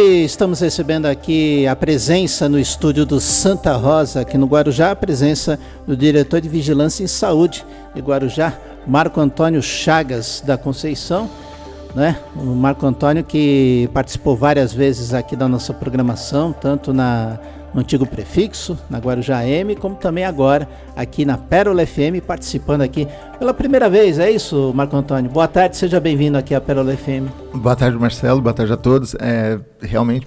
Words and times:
Estamos 0.00 0.60
recebendo 0.60 1.06
aqui 1.06 1.66
a 1.66 1.74
presença 1.74 2.48
no 2.48 2.56
estúdio 2.56 3.04
do 3.04 3.18
Santa 3.18 3.74
Rosa, 3.74 4.20
aqui 4.20 4.38
no 4.38 4.46
Guarujá, 4.46 4.92
a 4.92 4.96
presença 4.96 5.58
do 5.88 5.96
diretor 5.96 6.40
de 6.40 6.48
Vigilância 6.48 7.02
em 7.02 7.08
Saúde 7.08 7.66
de 7.92 8.00
Guarujá, 8.00 8.56
Marco 8.86 9.20
Antônio 9.20 9.60
Chagas 9.60 10.40
da 10.46 10.56
Conceição, 10.56 11.28
né? 11.96 12.16
O 12.36 12.44
Marco 12.44 12.86
Antônio 12.86 13.24
que 13.24 13.90
participou 13.92 14.36
várias 14.36 14.72
vezes 14.72 15.12
aqui 15.12 15.34
da 15.34 15.48
nossa 15.48 15.74
programação, 15.74 16.52
tanto 16.52 16.92
na 16.92 17.40
no 17.74 17.80
antigo 17.80 18.06
prefixo, 18.06 18.78
na 18.88 18.98
Guarujá 18.98 19.46
M, 19.46 19.76
como 19.76 19.94
também 19.94 20.24
agora 20.24 20.68
aqui 20.96 21.24
na 21.24 21.36
Pérola 21.36 21.86
FM, 21.86 22.22
participando 22.26 22.82
aqui 22.82 23.06
pela 23.38 23.52
primeira 23.52 23.88
vez. 23.88 24.18
É 24.18 24.30
isso, 24.30 24.72
Marco 24.74 24.96
Antônio. 24.96 25.30
Boa 25.30 25.48
tarde, 25.48 25.76
seja 25.76 26.00
bem-vindo 26.00 26.38
aqui 26.38 26.54
à 26.54 26.60
Pérola 26.60 26.96
FM. 26.96 27.28
Boa 27.54 27.76
tarde, 27.76 27.98
Marcelo. 27.98 28.40
Boa 28.40 28.54
tarde 28.54 28.72
a 28.72 28.76
todos. 28.76 29.14
É, 29.20 29.58
realmente, 29.80 30.26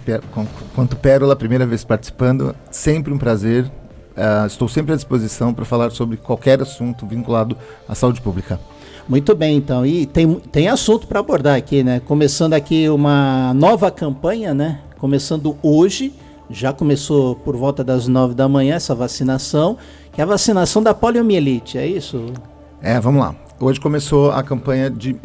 quanto 0.76 0.96
Pérola, 0.96 1.36
primeira 1.36 1.66
vez 1.66 1.84
participando, 1.84 2.56
sempre 2.70 3.14
um 3.14 3.18
prazer. 3.18 3.66
Uh, 4.12 4.46
estou 4.46 4.68
sempre 4.68 4.92
à 4.92 4.96
disposição 4.96 5.54
para 5.54 5.64
falar 5.64 5.90
sobre 5.92 6.18
qualquer 6.18 6.62
assunto 6.62 7.08
vinculado 7.08 7.58
à 7.88 7.96
saúde 7.96 8.22
pública. 8.22 8.60
Muito 9.08 9.36
bem, 9.36 9.58
então. 9.58 9.86
E 9.86 10.06
tem, 10.06 10.36
tem 10.36 10.68
assunto 10.68 11.08
para 11.08 11.20
abordar 11.20 11.56
aqui, 11.56 11.84
né? 11.84 12.02
Começando 12.06 12.54
aqui 12.54 12.88
uma 12.90 13.54
nova 13.54 13.90
campanha, 13.90 14.54
né? 14.54 14.80
Começando 14.98 15.58
hoje 15.64 16.14
já 16.52 16.74
começou 16.74 17.36
por 17.36 17.56
volta 17.56 17.84
das 17.84 18.08
nove 18.08 18.34
da 18.34 18.48
manhã 18.48 18.76
essa 18.76 18.94
vacinação, 18.94 19.78
que 20.12 20.22
é 20.22 20.24
a 20.24 20.28
vacinação 20.28 20.82
da 20.84 20.94
poliomielite, 20.94 21.78
é 21.78 21.86
isso? 21.86 22.26
É, 22.82 23.00
vamos 23.00 23.22
lá. 23.22 23.36
Hoje 23.60 23.80
começou 23.80 24.32
a 24.32 24.42
campanha 24.42 24.90
de 24.90 25.16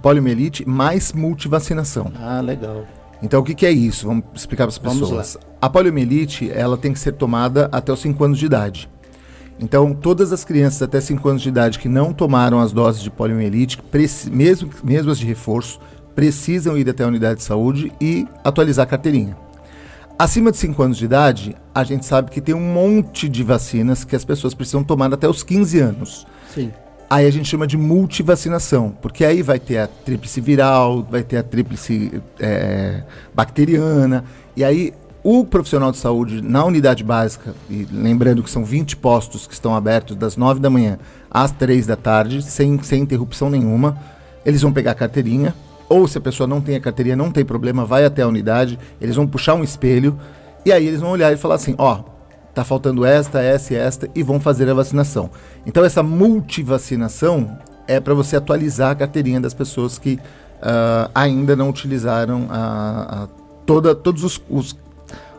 poliomielite 0.00 0.66
mais 0.66 1.12
multivacinação. 1.12 2.10
Ah, 2.18 2.40
legal. 2.40 2.84
Então, 3.22 3.40
o 3.40 3.44
que, 3.44 3.54
que 3.54 3.66
é 3.66 3.70
isso? 3.70 4.06
Vamos 4.06 4.24
explicar 4.34 4.64
para 4.64 4.72
as 4.72 4.78
pessoas. 4.78 5.38
A 5.60 5.68
poliomielite, 5.68 6.50
ela 6.50 6.76
tem 6.76 6.92
que 6.92 6.98
ser 6.98 7.12
tomada 7.12 7.68
até 7.72 7.92
os 7.92 8.00
5 8.00 8.24
anos 8.24 8.38
de 8.38 8.46
idade. 8.46 8.88
Então, 9.58 9.94
todas 9.94 10.32
as 10.32 10.44
crianças 10.44 10.82
até 10.82 11.00
5 11.00 11.28
anos 11.28 11.42
de 11.42 11.48
idade 11.48 11.78
que 11.78 11.88
não 11.88 12.12
tomaram 12.12 12.60
as 12.60 12.72
doses 12.72 13.02
de 13.02 13.10
poliomielite, 13.10 13.78
mesmo, 14.30 14.70
mesmo 14.84 15.10
as 15.10 15.18
de 15.18 15.26
reforço, 15.26 15.80
precisam 16.14 16.76
ir 16.76 16.88
até 16.88 17.04
a 17.04 17.08
unidade 17.08 17.40
de 17.40 17.44
saúde 17.44 17.92
e 18.00 18.26
atualizar 18.42 18.84
a 18.84 18.86
carteirinha. 18.86 19.36
Acima 20.18 20.50
de 20.50 20.56
5 20.56 20.82
anos 20.82 20.96
de 20.96 21.04
idade, 21.04 21.54
a 21.74 21.84
gente 21.84 22.06
sabe 22.06 22.30
que 22.30 22.40
tem 22.40 22.54
um 22.54 22.72
monte 22.72 23.28
de 23.28 23.42
vacinas 23.42 24.02
que 24.02 24.16
as 24.16 24.24
pessoas 24.24 24.54
precisam 24.54 24.82
tomar 24.82 25.12
até 25.12 25.28
os 25.28 25.42
15 25.42 25.78
anos. 25.78 26.26
Sim. 26.54 26.72
Aí 27.08 27.26
a 27.26 27.30
gente 27.30 27.46
chama 27.46 27.66
de 27.66 27.76
multivacinação, 27.76 28.96
porque 29.02 29.26
aí 29.26 29.42
vai 29.42 29.60
ter 29.60 29.76
a 29.76 29.86
tríplice 29.86 30.40
viral, 30.40 31.02
vai 31.02 31.22
ter 31.22 31.36
a 31.36 31.42
tríplice 31.42 32.22
é, 32.40 33.02
bacteriana, 33.34 34.24
e 34.56 34.64
aí 34.64 34.94
o 35.22 35.44
profissional 35.44 35.92
de 35.92 35.98
saúde 35.98 36.40
na 36.40 36.64
unidade 36.64 37.04
básica, 37.04 37.54
e 37.68 37.86
lembrando 37.92 38.42
que 38.42 38.50
são 38.50 38.64
20 38.64 38.96
postos 38.96 39.46
que 39.46 39.52
estão 39.52 39.74
abertos 39.76 40.16
das 40.16 40.34
9 40.34 40.60
da 40.60 40.70
manhã 40.70 40.98
às 41.30 41.52
3 41.52 41.86
da 41.86 41.94
tarde, 41.94 42.42
sem, 42.42 42.82
sem 42.82 43.02
interrupção 43.02 43.50
nenhuma, 43.50 43.98
eles 44.46 44.62
vão 44.62 44.72
pegar 44.72 44.92
a 44.92 44.94
carteirinha, 44.94 45.54
ou 45.88 46.06
se 46.08 46.18
a 46.18 46.20
pessoa 46.20 46.46
não 46.46 46.60
tem 46.60 46.76
a 46.76 46.80
carteirinha, 46.80 47.16
não 47.16 47.30
tem 47.30 47.44
problema, 47.44 47.84
vai 47.84 48.04
até 48.04 48.22
a 48.22 48.28
unidade, 48.28 48.78
eles 49.00 49.16
vão 49.16 49.26
puxar 49.26 49.54
um 49.54 49.64
espelho 49.64 50.18
e 50.64 50.72
aí 50.72 50.86
eles 50.86 51.00
vão 51.00 51.10
olhar 51.10 51.32
e 51.32 51.36
falar 51.36 51.54
assim, 51.54 51.74
ó, 51.78 52.02
tá 52.54 52.64
faltando 52.64 53.04
esta, 53.04 53.40
essa 53.40 53.74
e 53.74 53.76
esta 53.76 54.08
e 54.14 54.22
vão 54.22 54.40
fazer 54.40 54.68
a 54.68 54.74
vacinação. 54.74 55.30
Então 55.64 55.84
essa 55.84 56.02
multivacinação 56.02 57.56
é 57.86 58.00
para 58.00 58.14
você 58.14 58.36
atualizar 58.36 58.90
a 58.90 58.94
carteirinha 58.94 59.40
das 59.40 59.54
pessoas 59.54 59.98
que 59.98 60.14
uh, 60.14 61.10
ainda 61.14 61.54
não 61.54 61.68
utilizaram 61.68 62.46
a, 62.50 63.24
a 63.24 63.28
toda, 63.64 63.94
todos 63.94 64.24
os, 64.24 64.42
os, 64.48 64.76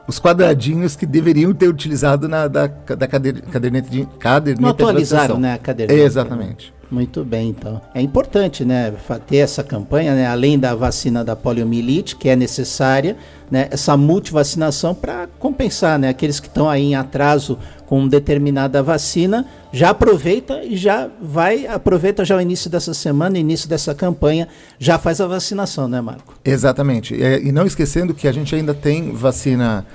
os, 0.07 0.19
quadradinhos 0.19 0.95
que 0.95 1.05
deveriam 1.05 1.53
ter 1.53 1.67
utilizado 1.67 2.27
na 2.29 2.47
da, 2.47 2.67
da 2.67 3.07
caderneta 3.07 3.89
de 3.89 4.05
caderneta 4.19 4.61
Não 4.61 4.69
atualizaram, 4.69 5.39
né, 5.39 5.53
a 5.53 5.57
caderneta. 5.57 5.99
Exatamente. 5.99 6.73
Muito 6.89 7.23
bem, 7.23 7.49
então. 7.49 7.81
É 7.93 8.01
importante, 8.01 8.63
né, 8.63 8.93
ter 9.27 9.37
essa 9.37 9.61
campanha, 9.61 10.15
né, 10.15 10.25
além 10.25 10.57
da 10.57 10.73
vacina 10.73 11.23
da 11.23 11.35
poliomielite, 11.35 12.15
que 12.15 12.29
é 12.29 12.35
necessária, 12.35 13.17
né, 13.51 13.67
essa 13.69 13.97
multivacinação 13.97 14.95
para 14.95 15.27
compensar, 15.37 15.99
né, 15.99 16.09
aqueles 16.09 16.39
que 16.39 16.47
estão 16.47 16.69
aí 16.69 16.83
em 16.83 16.95
atraso 16.95 17.59
com 17.85 18.07
determinada 18.07 18.81
vacina, 18.81 19.45
já 19.71 19.89
aproveita 19.89 20.63
e 20.63 20.77
já 20.77 21.09
vai, 21.21 21.67
aproveita 21.67 22.23
já 22.23 22.37
o 22.37 22.41
início 22.41 22.69
dessa 22.69 22.93
semana, 22.93 23.37
início 23.37 23.67
dessa 23.67 23.93
campanha, 23.93 24.47
já 24.79 24.97
faz 24.97 25.19
a 25.19 25.27
vacinação, 25.27 25.89
né, 25.89 25.99
Marco? 25.99 26.35
Exatamente. 26.43 27.13
E, 27.15 27.51
não 27.51 27.65
esquecendo 27.65 28.13
que 28.13 28.27
a 28.29 28.31
gente 28.31 28.55
ainda 28.55 28.73
tem 28.73 29.11
vacina 29.11 29.85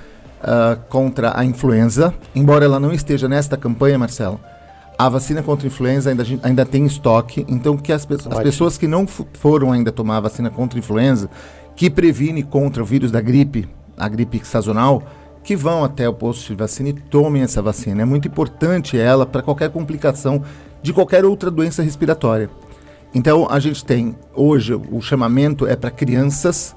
uh, 0.41 0.79
contra 0.89 1.37
a 1.37 1.43
influenza, 1.43 2.13
embora 2.35 2.65
ela 2.65 2.79
não 2.79 2.93
esteja 2.93 3.27
nesta 3.27 3.57
campanha, 3.57 3.97
Marcelo 3.97 4.39
a 4.97 5.09
vacina 5.09 5.41
contra 5.41 5.67
a 5.67 5.69
influenza 5.69 6.09
ainda, 6.09 6.23
ainda 6.43 6.65
tem 6.65 6.85
estoque, 6.85 7.45
então 7.47 7.77
que 7.77 7.91
as, 7.91 8.07
as 8.09 8.39
pessoas 8.43 8.77
que 8.77 8.87
não 8.87 9.05
foram 9.07 9.71
ainda 9.71 9.91
tomar 9.91 10.17
a 10.17 10.21
vacina 10.21 10.49
contra 10.49 10.77
a 10.77 10.79
influenza, 10.79 11.29
que 11.75 11.89
previne 11.89 12.43
contra 12.43 12.81
o 12.81 12.85
vírus 12.85 13.11
da 13.11 13.19
gripe, 13.19 13.67
a 13.97 14.07
gripe 14.07 14.45
sazonal, 14.45 15.03
que 15.43 15.55
vão 15.55 15.83
até 15.83 16.07
o 16.07 16.13
posto 16.13 16.47
de 16.47 16.55
vacina 16.55 16.89
e 16.89 16.93
tomem 16.93 17.41
essa 17.43 17.61
vacina. 17.61 18.01
É 18.01 18.05
muito 18.05 18.27
importante 18.27 18.97
ela 18.97 19.25
para 19.25 19.41
qualquer 19.41 19.69
complicação 19.69 20.41
de 20.81 20.93
qualquer 20.93 21.25
outra 21.25 21.51
doença 21.51 21.83
respiratória. 21.83 22.49
Então 23.13 23.47
a 23.49 23.59
gente 23.59 23.83
tem 23.83 24.15
hoje 24.33 24.73
o 24.73 25.01
chamamento 25.01 25.67
é 25.67 25.75
para 25.75 25.91
crianças 25.91 26.75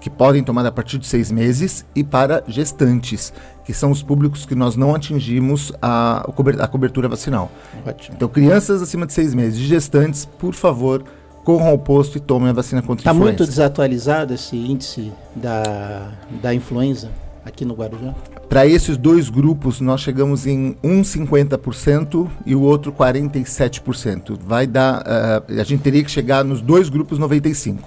que 0.00 0.08
podem 0.08 0.42
tomar 0.42 0.64
a 0.64 0.72
partir 0.72 0.98
de 0.98 1.06
seis 1.06 1.30
meses 1.30 1.84
e 1.94 2.04
para 2.04 2.42
gestantes 2.46 3.32
que 3.64 3.74
são 3.74 3.90
os 3.90 4.02
públicos 4.02 4.46
que 4.46 4.54
nós 4.54 4.76
não 4.76 4.94
atingimos 4.94 5.72
a, 5.82 6.26
a 6.58 6.66
cobertura 6.66 7.06
vacinal. 7.06 7.50
Ótimo. 7.86 8.16
Então, 8.16 8.26
crianças 8.26 8.80
acima 8.80 9.04
de 9.04 9.12
seis 9.12 9.34
meses, 9.34 9.58
gestantes, 9.58 10.24
por 10.24 10.54
favor, 10.54 11.04
corram 11.44 11.68
ao 11.68 11.78
posto 11.78 12.16
e 12.16 12.20
tomem 12.20 12.48
a 12.48 12.52
vacina 12.54 12.80
contra 12.80 13.04
tá 13.04 13.10
a 13.10 13.12
influenza. 13.12 13.32
Está 13.32 13.44
muito 13.44 13.50
desatualizado 13.50 14.32
esse 14.32 14.56
índice 14.56 15.12
da, 15.36 16.12
da 16.40 16.54
influenza 16.54 17.10
aqui 17.44 17.64
no 17.64 17.74
Guarujá? 17.74 18.14
Para 18.48 18.66
esses 18.66 18.96
dois 18.96 19.28
grupos, 19.28 19.80
nós 19.80 20.00
chegamos 20.00 20.46
em 20.46 20.74
um 20.82 21.02
50% 21.02 22.26
e 22.46 22.54
o 22.54 22.62
outro 22.62 22.90
47%. 22.90 24.38
Vai 24.42 24.66
dar, 24.66 25.02
uh, 25.02 25.60
a 25.60 25.64
gente 25.64 25.82
teria 25.82 26.02
que 26.02 26.10
chegar 26.10 26.42
nos 26.42 26.62
dois 26.62 26.88
grupos 26.88 27.18
95%. 27.18 27.78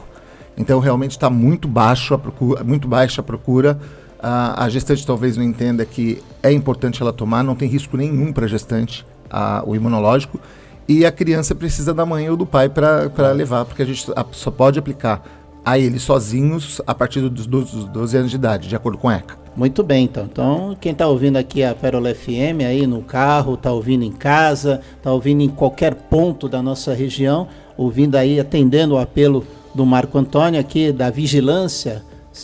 Então, 0.61 0.79
realmente 0.79 1.11
está 1.11 1.29
muito 1.29 1.67
baixo 1.67 2.13
a 2.13 2.17
procura, 2.17 2.63
muito 2.63 2.87
baixa 2.87 3.21
a 3.21 3.23
procura 3.23 3.79
a, 4.21 4.65
a 4.65 4.69
gestante 4.69 5.05
talvez 5.05 5.35
não 5.35 5.43
entenda 5.43 5.83
que 5.83 6.21
é 6.43 6.51
importante 6.51 7.01
ela 7.01 7.11
tomar, 7.11 7.43
não 7.43 7.55
tem 7.55 7.67
risco 7.67 7.97
nenhum 7.97 8.31
para 8.31 8.45
a 8.45 8.47
gestante, 8.47 9.05
a, 9.29 9.63
o 9.65 9.75
imunológico, 9.75 10.39
e 10.87 11.05
a 11.05 11.11
criança 11.11 11.55
precisa 11.55 11.93
da 11.93 12.05
mãe 12.05 12.29
ou 12.29 12.37
do 12.37 12.45
pai 12.45 12.69
para 12.69 13.31
levar, 13.31 13.65
porque 13.65 13.81
a 13.81 13.85
gente 13.85 14.05
só 14.31 14.51
pode 14.51 14.77
aplicar 14.77 15.23
a 15.63 15.77
eles 15.77 16.01
sozinhos 16.03 16.81
a 16.85 16.93
partir 16.93 17.21
dos 17.29 17.47
12, 17.47 17.75
dos 17.75 17.85
12 17.85 18.17
anos 18.17 18.29
de 18.29 18.35
idade, 18.35 18.67
de 18.67 18.75
acordo 18.75 18.97
com 18.97 19.09
a 19.09 19.15
ECA. 19.15 19.39
Muito 19.55 19.83
bem, 19.83 20.05
então. 20.05 20.27
Então, 20.31 20.77
quem 20.79 20.91
está 20.91 21.07
ouvindo 21.07 21.37
aqui 21.37 21.63
a 21.63 21.75
Pérola 21.75 22.13
FM 22.13 22.63
aí 22.65 22.87
no 22.87 23.01
carro, 23.01 23.55
está 23.55 23.71
ouvindo 23.71 24.03
em 24.03 24.11
casa, 24.11 24.81
está 24.97 25.11
ouvindo 25.11 25.41
em 25.41 25.49
qualquer 25.49 25.93
ponto 25.93 26.47
da 26.47 26.61
nossa 26.61 26.93
região, 26.93 27.47
ouvindo 27.77 28.15
aí, 28.15 28.39
atendendo 28.39 28.95
o 28.95 28.97
apelo 28.97 29.45
do 29.73 29.85
Marco 29.85 30.17
Antônio 30.17 30.59
aqui 30.59 30.91
da 30.91 31.09
Vigilância 31.09 32.03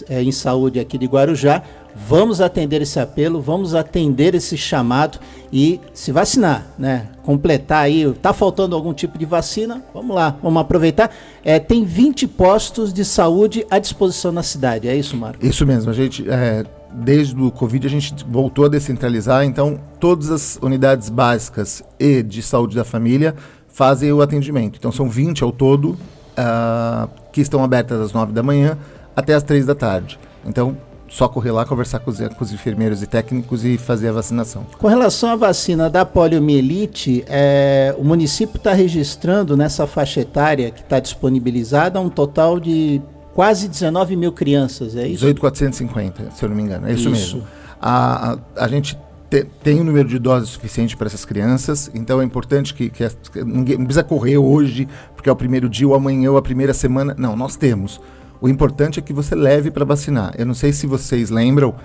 é, 0.09 0.21
em 0.21 0.31
saúde 0.31 0.79
aqui 0.79 0.97
de 0.97 1.05
Guarujá. 1.05 1.63
Vamos 2.07 2.41
atender 2.41 2.81
esse 2.81 2.99
apelo, 2.99 3.41
vamos 3.41 3.73
atender 3.73 4.35
esse 4.35 4.55
chamado 4.55 5.19
e 5.51 5.79
se 5.93 6.11
vacinar, 6.11 6.67
né? 6.77 7.07
Completar 7.23 7.85
aí, 7.85 8.13
tá 8.21 8.33
faltando 8.33 8.75
algum 8.75 8.93
tipo 8.93 9.17
de 9.17 9.25
vacina? 9.25 9.83
Vamos 9.93 10.15
lá, 10.15 10.37
vamos 10.43 10.61
aproveitar. 10.61 11.11
É, 11.43 11.57
tem 11.57 11.83
20 11.83 12.27
postos 12.27 12.93
de 12.93 13.03
saúde 13.03 13.65
à 13.71 13.79
disposição 13.79 14.31
na 14.31 14.43
cidade, 14.43 14.87
é 14.87 14.95
isso, 14.95 15.17
Marco? 15.17 15.43
Isso 15.43 15.65
mesmo, 15.65 15.89
a 15.89 15.93
gente, 15.93 16.29
é, 16.29 16.63
desde 16.91 17.35
o 17.41 17.49
Covid 17.49 17.87
a 17.87 17.89
gente 17.89 18.13
voltou 18.29 18.65
a 18.65 18.69
descentralizar, 18.69 19.43
então 19.43 19.79
todas 19.99 20.29
as 20.29 20.59
unidades 20.61 21.09
básicas 21.09 21.81
e 21.99 22.21
de 22.21 22.43
saúde 22.43 22.75
da 22.75 22.83
família 22.83 23.33
fazem 23.67 24.11
o 24.13 24.21
atendimento. 24.21 24.77
Então 24.77 24.91
são 24.91 25.09
20 25.09 25.43
ao 25.43 25.51
todo 25.51 25.97
uh, 26.37 27.09
que 27.31 27.41
estão 27.41 27.63
abertas 27.63 27.99
às 27.99 28.13
9 28.13 28.31
da 28.31 28.43
manhã 28.43 28.77
até 29.15 29.33
as 29.33 29.43
três 29.43 29.65
da 29.65 29.73
tarde. 29.73 30.19
Então, 30.45 30.77
só 31.09 31.27
correr 31.27 31.51
lá, 31.51 31.65
conversar 31.65 31.99
com 31.99 32.11
os, 32.11 32.19
com 32.19 32.43
os, 32.43 32.53
enfermeiros 32.53 33.01
e 33.01 33.07
técnicos 33.07 33.63
e 33.63 33.77
fazer 33.77 34.09
a 34.09 34.11
vacinação. 34.11 34.65
Com 34.77 34.87
relação 34.87 35.29
à 35.29 35.35
vacina 35.35 35.89
da 35.89 36.05
poliomielite, 36.05 37.23
é, 37.27 37.95
o 37.97 38.03
município 38.03 38.57
está 38.57 38.73
registrando 38.73 39.55
nessa 39.55 39.87
faixa 39.87 40.21
etária 40.21 40.69
que 40.69 40.81
está 40.81 40.99
disponibilizada 40.99 41.99
um 41.99 42.09
total 42.09 42.59
de 42.59 43.01
quase 43.33 43.67
19 43.67 44.15
mil 44.15 44.31
crianças, 44.31 44.95
é 44.95 45.07
isso? 45.07 45.21
18,450, 45.25 46.31
se 46.31 46.43
eu 46.43 46.49
não 46.49 46.55
me 46.55 46.63
engano, 46.63 46.87
é 46.87 46.93
isso, 46.93 47.09
isso. 47.09 47.35
mesmo. 47.37 47.47
A, 47.79 48.33
a, 48.33 48.65
a 48.65 48.67
gente 48.67 48.97
te, 49.29 49.43
tem 49.63 49.81
um 49.81 49.83
número 49.83 50.07
de 50.07 50.19
doses 50.19 50.49
suficiente 50.49 50.95
para 50.95 51.07
essas 51.07 51.25
crianças, 51.25 51.91
então 51.93 52.21
é 52.21 52.23
importante 52.23 52.73
que, 52.73 52.89
que, 52.89 53.07
que 53.31 53.43
ninguém 53.43 53.77
não 53.77 53.85
precisa 53.85 54.03
correr 54.03 54.37
hoje, 54.37 54.87
porque 55.15 55.29
é 55.29 55.31
o 55.31 55.35
primeiro 55.35 55.67
dia 55.67 55.87
ou 55.87 55.93
amanhã 55.93 56.31
ou 56.31 56.37
a 56.37 56.41
primeira 56.41 56.73
semana. 56.73 57.15
Não, 57.17 57.35
nós 57.35 57.55
temos. 57.55 57.99
O 58.39 58.47
importante 58.47 58.99
é 58.99 59.01
que 59.01 59.13
você 59.13 59.35
leve 59.35 59.71
para 59.71 59.83
vacinar. 59.83 60.33
Eu 60.37 60.45
não 60.45 60.53
sei 60.53 60.71
se 60.71 60.85
vocês 60.85 61.29
lembram, 61.29 61.75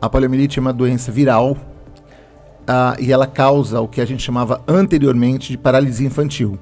a 0.00 0.08
poliomielite 0.08 0.58
é 0.58 0.60
uma 0.60 0.72
doença 0.72 1.10
viral 1.10 1.52
uh, 1.52 3.00
e 3.00 3.12
ela 3.12 3.26
causa 3.26 3.80
o 3.80 3.88
que 3.88 4.00
a 4.00 4.04
gente 4.04 4.22
chamava 4.22 4.62
anteriormente 4.68 5.50
de 5.50 5.58
paralisia 5.58 6.06
infantil. 6.06 6.58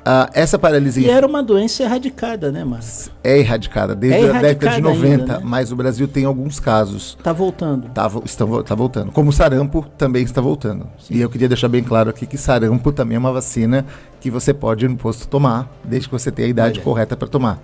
Uh, 0.00 0.30
essa 0.32 0.58
paralisia. 0.58 1.06
E 1.06 1.10
era 1.10 1.26
uma 1.26 1.42
doença 1.42 1.82
erradicada, 1.82 2.50
né, 2.50 2.64
Márcio? 2.64 3.12
É 3.22 3.38
erradicada, 3.38 3.94
desde 3.94 4.26
é 4.26 4.30
a 4.30 4.40
década 4.40 4.76
de 4.76 4.80
90, 4.80 5.06
ainda, 5.06 5.38
né? 5.38 5.40
mas 5.44 5.70
o 5.70 5.76
Brasil 5.76 6.08
tem 6.08 6.24
alguns 6.24 6.58
casos. 6.58 7.16
Está 7.18 7.32
voltando. 7.32 7.88
Tá, 7.90 8.10
estão, 8.24 8.62
tá 8.62 8.74
voltando. 8.74 9.12
Como 9.12 9.28
o 9.28 9.32
sarampo 9.32 9.84
também 9.98 10.22
está 10.22 10.40
voltando. 10.40 10.88
Sim. 10.98 11.14
E 11.16 11.20
eu 11.20 11.28
queria 11.28 11.48
deixar 11.48 11.68
bem 11.68 11.82
claro 11.82 12.08
aqui 12.08 12.26
que 12.26 12.38
sarampo 12.38 12.92
também 12.92 13.16
é 13.16 13.18
uma 13.18 13.32
vacina 13.32 13.84
que 14.20 14.30
você 14.30 14.54
pode 14.54 14.86
ir 14.86 14.88
no 14.88 14.96
posto 14.96 15.28
tomar, 15.28 15.70
desde 15.84 16.08
que 16.08 16.12
você 16.12 16.30
tenha 16.30 16.48
a 16.48 16.50
idade 16.50 16.78
Olha. 16.78 16.84
correta 16.84 17.16
para 17.16 17.28
tomar. 17.28 17.62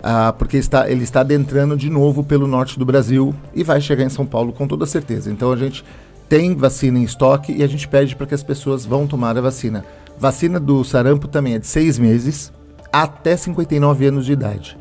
Uh, 0.00 0.32
porque 0.38 0.56
está, 0.56 0.90
ele 0.90 1.04
está 1.04 1.20
adentrando 1.20 1.76
de 1.76 1.88
novo 1.88 2.24
pelo 2.24 2.46
norte 2.46 2.78
do 2.78 2.84
Brasil 2.84 3.34
e 3.54 3.62
vai 3.62 3.80
chegar 3.80 4.02
em 4.02 4.08
São 4.08 4.26
Paulo 4.26 4.52
com 4.52 4.66
toda 4.66 4.86
certeza. 4.86 5.30
Então 5.30 5.52
a 5.52 5.56
gente 5.56 5.84
tem 6.28 6.54
vacina 6.54 6.98
em 6.98 7.02
estoque 7.02 7.52
e 7.52 7.62
a 7.62 7.66
gente 7.66 7.86
pede 7.86 8.16
para 8.16 8.26
que 8.26 8.34
as 8.34 8.42
pessoas 8.42 8.86
vão 8.86 9.06
tomar 9.06 9.36
a 9.36 9.40
vacina. 9.40 9.84
Vacina 10.20 10.60
do 10.60 10.84
sarampo 10.84 11.26
também 11.26 11.54
é 11.54 11.58
de 11.58 11.66
seis 11.66 11.98
meses 11.98 12.52
até 12.92 13.34
59 13.34 14.04
anos 14.04 14.26
de 14.26 14.32
idade. 14.32 14.76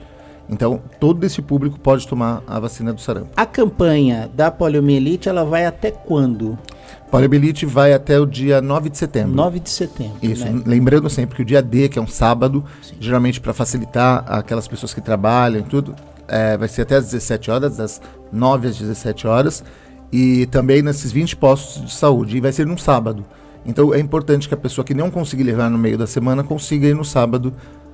Então, 0.50 0.82
todo 1.00 1.24
esse 1.24 1.42
público 1.42 1.80
pode 1.80 2.06
tomar 2.06 2.44
a 2.46 2.60
vacina 2.60 2.92
do 2.92 3.00
sarampo. 3.00 3.30
A 3.38 3.46
campanha 3.46 4.30
da 4.34 4.52
poliomielite, 4.52 5.30
ela 5.30 5.46
vai 5.46 5.66
até 5.66 5.92
quando? 5.92 6.60
Poliomielite 7.10 7.66
vai 7.66 7.94
até 7.94 8.20
o 8.20 8.26
dia 8.26 8.60
9 8.60 8.90
de 8.90 8.98
setembro. 8.98 9.34
9 9.34 9.60
de 9.62 9.70
setembro. 9.70 10.18
Isso. 10.22 10.44
Né? 10.44 10.62
Lembrando 10.66 11.10
sempre 11.10 11.38
que 11.38 11.42
o 11.44 11.46
dia 11.46 11.62
D, 11.62 11.88
que 11.88 11.98
é 11.98 12.02
um 12.02 12.08
sábado, 12.08 12.66
Sim. 12.82 12.96
geralmente 13.00 13.40
para 13.40 13.54
facilitar 13.54 14.26
aquelas 14.28 14.68
pessoas 14.68 14.94
que 14.94 15.00
trabalham 15.00 15.62
e 15.62 15.64
tudo, 15.64 15.96
é, 16.28 16.58
vai 16.58 16.68
ser 16.68 16.82
até 16.82 16.98
às 16.98 17.06
17 17.06 17.50
horas, 17.50 17.78
das 17.78 18.02
9 18.30 18.68
às 18.68 18.78
17 18.78 19.26
horas. 19.26 19.64
E 20.12 20.48
também 20.48 20.82
nesses 20.82 21.14
20 21.14 21.38
postos 21.38 21.86
de 21.86 21.94
saúde. 21.94 22.36
E 22.36 22.42
vai 22.42 22.52
ser 22.52 22.66
num 22.66 22.78
sábado. 22.78 23.24
Então 23.66 23.94
é 23.94 24.00
importante 24.00 24.48
que 24.48 24.54
a 24.54 24.58
pessoa 24.58 24.86
que 24.86 24.94
não 24.94 25.12
conseguir 25.12 25.44
levar 25.44 25.70
no 25.70 25.78
meio 25.78 25.98
da 25.98 26.08
semana 26.08 26.44
consiga 26.44 26.88
ir 26.88 26.96
no 26.96 27.06
sábado 27.06 27.54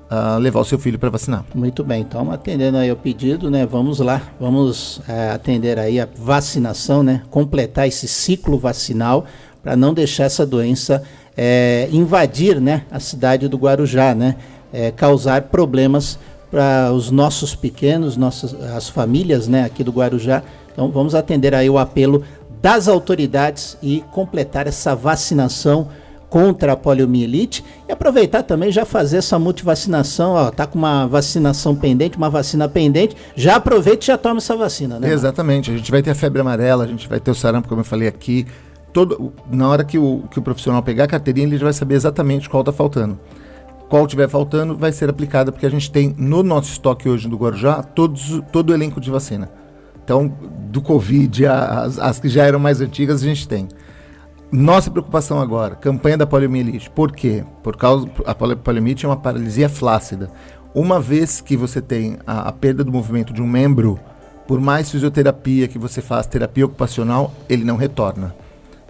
uh, 0.09 0.39
levar 0.39 0.59
o 0.59 0.65
seu 0.65 0.77
filho 0.77 0.97
para 0.99 1.09
vacinar. 1.09 1.45
Muito 1.53 1.83
bem, 1.83 2.01
então 2.01 2.31
atendendo 2.31 2.77
aí 2.77 2.91
o 2.91 2.95
pedido, 2.95 3.49
né? 3.49 3.65
Vamos 3.65 3.99
lá, 3.99 4.21
vamos 4.39 4.97
uh, 4.97 5.33
atender 5.33 5.79
aí 5.79 5.99
a 5.99 6.07
vacinação, 6.17 7.03
né? 7.03 7.23
Completar 7.29 7.87
esse 7.87 8.07
ciclo 8.07 8.57
vacinal 8.57 9.25
para 9.63 9.75
não 9.75 9.93
deixar 9.93 10.25
essa 10.25 10.45
doença 10.45 11.01
uh, 11.31 11.95
invadir, 11.95 12.61
né? 12.61 12.83
A 12.91 12.99
cidade 12.99 13.47
do 13.47 13.57
Guarujá, 13.57 14.13
né? 14.13 14.35
Eh, 14.77 14.91
causar 14.91 15.43
problemas 15.43 16.19
para 16.51 16.91
os 16.91 17.09
nossos 17.09 17.55
pequenos, 17.55 18.17
nossas 18.17 18.53
as 18.75 18.89
famílias, 18.89 19.47
né? 19.47 19.63
Aqui 19.63 19.85
do 19.85 19.91
Guarujá. 19.91 20.43
Então 20.73 20.91
vamos 20.91 21.15
atender 21.15 21.55
aí 21.55 21.69
o 21.69 21.77
apelo 21.77 22.23
das 22.61 22.87
autoridades 22.87 23.77
e 23.81 24.03
completar 24.11 24.67
essa 24.67 24.95
vacinação 24.95 25.89
contra 26.29 26.73
a 26.73 26.75
poliomielite 26.75 27.63
e 27.87 27.91
aproveitar 27.91 28.43
também 28.43 28.71
já 28.71 28.83
fazer 28.83 29.17
essa 29.17 29.39
multivacinação, 29.39 30.33
ó, 30.33 30.51
tá 30.51 30.65
com 30.67 30.77
uma 30.77 31.05
vacinação 31.05 31.75
pendente, 31.75 32.17
uma 32.17 32.29
vacina 32.29 32.67
pendente, 32.67 33.15
já 33.35 33.55
aproveita 33.55 34.03
e 34.03 34.07
já 34.07 34.17
toma 34.17 34.37
essa 34.37 34.55
vacina, 34.55 34.99
né? 34.99 35.11
Exatamente, 35.11 35.71
a 35.71 35.77
gente 35.77 35.89
vai 35.89 36.01
ter 36.01 36.11
a 36.11 36.15
febre 36.15 36.41
amarela, 36.41 36.83
a 36.83 36.87
gente 36.87 37.07
vai 37.07 37.19
ter 37.19 37.31
o 37.31 37.35
sarampo, 37.35 37.69
como 37.69 37.81
eu 37.81 37.85
falei 37.85 38.07
aqui, 38.07 38.45
todo, 38.91 39.33
na 39.49 39.69
hora 39.69 39.83
que 39.83 39.97
o, 39.97 40.23
que 40.31 40.39
o 40.39 40.41
profissional 40.41 40.81
pegar 40.81 41.05
a 41.05 41.07
carteirinha, 41.07 41.47
ele 41.47 41.57
já 41.57 41.63
vai 41.63 41.73
saber 41.73 41.95
exatamente 41.95 42.49
qual 42.49 42.61
está 42.61 42.71
faltando. 42.71 43.19
Qual 43.87 44.07
tiver 44.07 44.27
faltando 44.27 44.75
vai 44.75 44.91
ser 44.91 45.09
aplicada, 45.09 45.51
porque 45.51 45.65
a 45.65 45.69
gente 45.69 45.91
tem 45.91 46.13
no 46.17 46.41
nosso 46.41 46.71
estoque 46.71 47.07
hoje 47.07 47.29
do 47.29 47.37
Guarujá 47.37 47.83
todos, 47.83 48.41
todo 48.51 48.71
o 48.71 48.73
elenco 48.73 48.99
de 48.99 49.11
vacina. 49.11 49.49
Então, 50.05 50.31
do 50.69 50.83
Covid, 50.83 51.47
as, 51.47 51.97
as 51.97 52.19
que 52.19 52.29
já 52.29 52.45
eram 52.45 52.59
mais 52.59 52.79
antigas, 52.79 53.23
a 53.23 53.25
gente 53.25 53.47
tem. 53.47 53.67
Nossa 54.51 54.91
preocupação 54.91 55.41
agora, 55.41 55.75
campanha 55.75 56.15
da 56.15 56.27
poliomielite. 56.27 56.91
Por 56.91 57.11
quê? 57.11 57.43
Por 57.63 57.75
causa 57.75 58.07
a 58.23 58.35
poliomielite 58.35 59.03
é 59.03 59.09
uma 59.09 59.17
paralisia 59.17 59.67
flácida. 59.67 60.29
Uma 60.75 60.99
vez 60.99 61.41
que 61.41 61.57
você 61.57 61.81
tem 61.81 62.19
a, 62.27 62.49
a, 62.49 62.51
perda 62.51 62.83
do 62.83 62.91
movimento 62.91 63.33
de 63.33 63.41
um 63.41 63.47
membro, 63.47 63.99
por 64.47 64.61
mais 64.61 64.91
fisioterapia 64.91 65.67
que 65.67 65.79
você 65.79 66.01
faça, 66.01 66.29
terapia 66.29 66.67
ocupacional, 66.67 67.33
ele 67.49 67.63
não 67.63 67.75
retorna. 67.75 68.35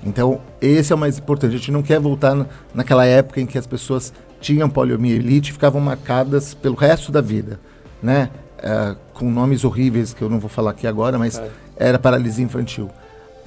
Então, 0.06 0.42
esse 0.62 0.92
é 0.92 0.96
o 0.96 1.00
mais 1.00 1.18
importante. 1.18 1.56
A 1.56 1.58
gente 1.58 1.72
não 1.72 1.82
quer 1.82 2.00
voltar 2.00 2.36
na, 2.36 2.46
naquela 2.74 3.06
época 3.06 3.40
em 3.40 3.46
que 3.46 3.58
as 3.58 3.66
pessoas 3.66 4.12
tinham 4.42 4.70
poliomielite 4.70 5.52
e 5.52 5.54
ficavam 5.54 5.80
marcadas 5.80 6.54
pelo 6.54 6.76
resto 6.76 7.10
da 7.10 7.22
vida, 7.22 7.58
né? 8.04 8.30
é, 8.66 8.96
com 9.16 9.32
nomes 9.32 9.64
horríveis 9.64 10.14
que 10.14 10.22
eu 10.22 10.30
não 10.30 10.40
vou 10.40 10.50
falar 10.50 10.72
aqui 10.72 10.86
agora, 10.86 11.18
mas 11.18 11.40
é. 11.40 11.50
era 11.78 11.98
paralisia 11.98 12.44
infantil. 12.44 12.90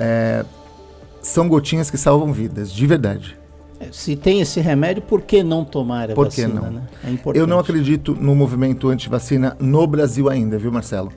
É, 0.01 0.45
são 1.23 1.49
gotinhas 1.49 1.91
que 1.91 1.99
salvam 1.99 2.33
vidas, 2.33 2.73
de 2.73 2.87
verdade. 2.87 3.39
É, 3.79 3.89
se 3.93 4.17
tem 4.17 4.41
esse 4.41 4.61
remédio, 4.61 5.03
por 5.03 5.21
que 5.23 5.43
não 5.43 5.65
tomar 5.65 6.11
a 6.11 6.15
por 6.15 6.25
vacina? 6.25 6.49
Que 6.49 6.67
não? 6.67 6.73
Né? 6.73 6.83
É 7.05 7.39
eu 7.39 7.47
não 7.47 7.59
acredito 7.59 8.17
no 8.19 8.35
movimento 8.35 8.89
anti-vacina 8.89 9.57
no 9.61 9.87
Brasil 9.87 10.29
ainda, 10.29 10.59
viu, 10.59 10.73
Marcelo? 10.73 11.13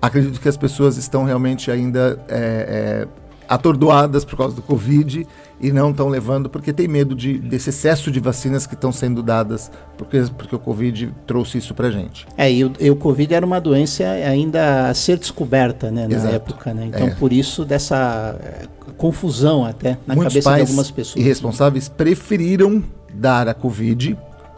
Acredito 0.00 0.40
que 0.40 0.48
as 0.48 0.56
pessoas 0.56 0.96
estão 0.96 1.24
realmente 1.24 1.70
ainda 1.70 2.18
é, 2.28 3.04
é, 3.04 3.08
atordoadas 3.48 4.24
por 4.24 4.36
causa 4.36 4.54
do 4.54 4.62
Covid 4.62 5.26
e 5.60 5.72
não 5.72 5.90
estão 5.90 6.08
levando 6.08 6.48
porque 6.50 6.72
tem 6.72 6.86
medo 6.86 7.14
de, 7.14 7.38
desse 7.38 7.70
excesso 7.70 8.10
de 8.10 8.20
vacinas 8.20 8.66
que 8.66 8.74
estão 8.74 8.92
sendo 8.92 9.22
dadas 9.22 9.70
porque, 9.96 10.24
porque 10.36 10.54
o 10.54 10.58
Covid 10.58 11.14
trouxe 11.26 11.58
isso 11.58 11.74
para 11.74 11.90
gente. 11.90 12.26
É, 12.36 12.52
e 12.52 12.64
o, 12.64 12.72
e 12.78 12.90
o, 12.90 12.96
Covid 12.96 13.34
era 13.34 13.44
uma 13.44 13.60
doença 13.60 14.04
ainda 14.04 14.88
a 14.88 14.94
ser 14.94 15.18
descoberta 15.18 15.90
né, 15.90 16.06
na 16.06 16.16
Exato. 16.16 16.34
época, 16.34 16.74
né? 16.74 16.86
Então, 16.86 17.06
é. 17.06 17.14
por 17.14 17.32
isso, 17.32 17.64
dessa 17.64 18.36
é, 18.40 18.66
confusão 18.96 19.64
até 19.64 19.96
na 20.06 20.14
Muitos 20.14 20.34
cabeça 20.34 20.54
de 20.54 20.60
algumas 20.60 20.90
pessoas. 20.90 21.24
irresponsáveis 21.24 21.88
preferiram 21.88 22.84
dar 23.14 23.48
a 23.48 23.54
Covid 23.54 24.16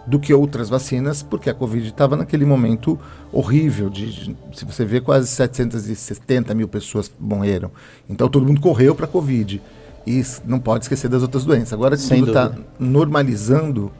do 0.08 0.18
que 0.18 0.32
outras 0.32 0.70
vacinas, 0.70 1.22
porque 1.22 1.50
a 1.50 1.54
Covid 1.54 1.86
estava 1.86 2.16
naquele 2.16 2.46
momento 2.46 2.98
horrível. 3.30 3.90
De, 3.90 4.06
de, 4.06 4.36
se 4.54 4.64
você 4.64 4.84
vê, 4.84 5.00
quase 5.00 5.28
770 5.28 6.54
mil 6.54 6.66
pessoas 6.66 7.12
morreram. 7.20 7.70
Então 8.08 8.28
todo 8.28 8.46
mundo 8.46 8.60
correu 8.60 8.94
para 8.94 9.04
a 9.04 9.08
Covid. 9.08 9.60
E 10.06 10.22
não 10.46 10.58
pode 10.58 10.84
esquecer 10.84 11.08
das 11.08 11.20
outras 11.20 11.44
doenças. 11.44 11.74
Agora, 11.74 11.94
que 11.94 12.08
tudo 12.08 12.28
está 12.28 12.50
normalizando, 12.78 13.92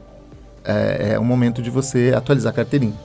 é, 0.63 1.11
é 1.13 1.19
o 1.19 1.23
momento 1.23 1.61
de 1.61 1.69
você 1.69 2.11
atualizar 2.15 2.51
a 2.51 2.55
carteirinha. 2.55 2.95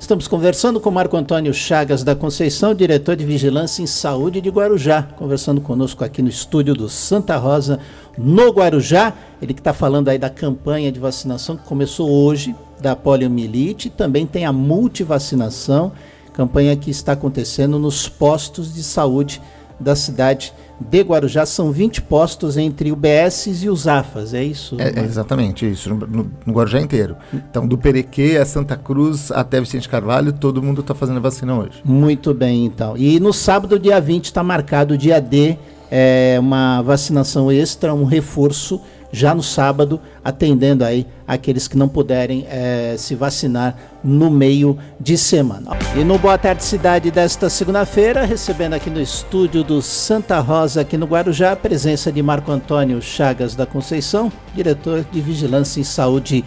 Estamos 0.00 0.26
conversando 0.26 0.80
com 0.80 0.90
Marco 0.90 1.14
Antônio 1.14 1.52
Chagas 1.52 2.02
da 2.02 2.16
Conceição, 2.16 2.74
diretor 2.74 3.14
de 3.14 3.24
Vigilância 3.24 3.82
em 3.82 3.86
Saúde 3.86 4.40
de 4.40 4.48
Guarujá, 4.48 5.02
conversando 5.02 5.60
conosco 5.60 6.02
aqui 6.02 6.22
no 6.22 6.28
estúdio 6.30 6.74
do 6.74 6.88
Santa 6.88 7.36
Rosa, 7.36 7.78
no 8.16 8.48
Guarujá. 8.50 9.12
Ele 9.42 9.52
que 9.52 9.60
está 9.60 9.74
falando 9.74 10.08
aí 10.08 10.18
da 10.18 10.30
campanha 10.30 10.90
de 10.90 10.98
vacinação 10.98 11.54
que 11.54 11.64
começou 11.64 12.10
hoje, 12.10 12.56
da 12.80 12.96
poliomielite, 12.96 13.90
também 13.90 14.26
tem 14.26 14.46
a 14.46 14.52
multivacinação, 14.52 15.92
campanha 16.32 16.74
que 16.74 16.90
está 16.90 17.12
acontecendo 17.12 17.78
nos 17.78 18.08
postos 18.08 18.72
de 18.72 18.82
saúde 18.82 19.40
da 19.78 19.94
cidade 19.94 20.46
de 20.46 20.69
Guarujá. 21.02 21.44
São 21.46 21.70
20 21.70 22.02
postos 22.02 22.56
entre 22.56 22.90
o 22.92 22.96
BS 22.96 23.62
e 23.62 23.68
os 23.68 23.86
AFAS, 23.86 24.34
é 24.34 24.42
isso? 24.42 24.76
É, 24.78 25.00
é 25.00 25.04
exatamente 25.04 25.70
isso, 25.70 25.94
no, 25.94 26.06
no, 26.06 26.30
no, 26.46 26.52
Guarujá 26.52 26.80
inteiro. 26.80 27.16
Então, 27.32 27.66
do 27.66 27.76
Perequê 27.76 28.38
a 28.40 28.44
Santa 28.44 28.76
Cruz 28.76 29.30
até 29.30 29.60
Vicente 29.60 29.88
Carvalho, 29.88 30.32
todo 30.32 30.62
mundo 30.62 30.80
está 30.80 30.94
fazendo 30.94 31.18
a 31.18 31.20
vacina 31.20 31.56
hoje. 31.56 31.80
Muito 31.84 32.32
bem, 32.32 32.64
então. 32.64 32.96
E 32.96 33.20
no 33.20 33.32
sábado, 33.32 33.78
dia 33.78 34.00
20, 34.00 34.26
está 34.26 34.42
marcado 34.42 34.94
o 34.94 34.98
dia 34.98 35.20
D, 35.20 35.56
é, 35.90 36.36
uma 36.38 36.82
vacinação 36.82 37.50
extra, 37.50 37.92
um 37.92 38.04
reforço 38.04 38.80
já 39.12 39.34
no 39.34 39.42
sábado, 39.42 40.00
atendendo 40.24 40.84
aí 40.84 41.06
aqueles 41.26 41.66
que 41.66 41.76
não 41.76 41.88
puderem 41.88 42.46
é, 42.48 42.94
se 42.96 43.14
vacinar 43.14 43.76
no 44.02 44.30
meio 44.30 44.78
de 44.98 45.16
semana. 45.18 45.70
E 45.96 46.04
no 46.04 46.18
Boa 46.18 46.38
Tarde 46.38 46.62
Cidade 46.62 47.10
desta 47.10 47.50
segunda-feira, 47.50 48.24
recebendo 48.24 48.74
aqui 48.74 48.88
no 48.88 49.00
estúdio 49.00 49.64
do 49.64 49.82
Santa 49.82 50.38
Rosa, 50.40 50.80
aqui 50.80 50.96
no 50.96 51.06
Guarujá, 51.06 51.52
a 51.52 51.56
presença 51.56 52.10
de 52.12 52.22
Marco 52.22 52.50
Antônio 52.50 53.02
Chagas 53.02 53.54
da 53.54 53.66
Conceição, 53.66 54.32
diretor 54.54 55.04
de 55.10 55.20
Vigilância 55.20 55.80
em 55.80 55.84
Saúde 55.84 56.44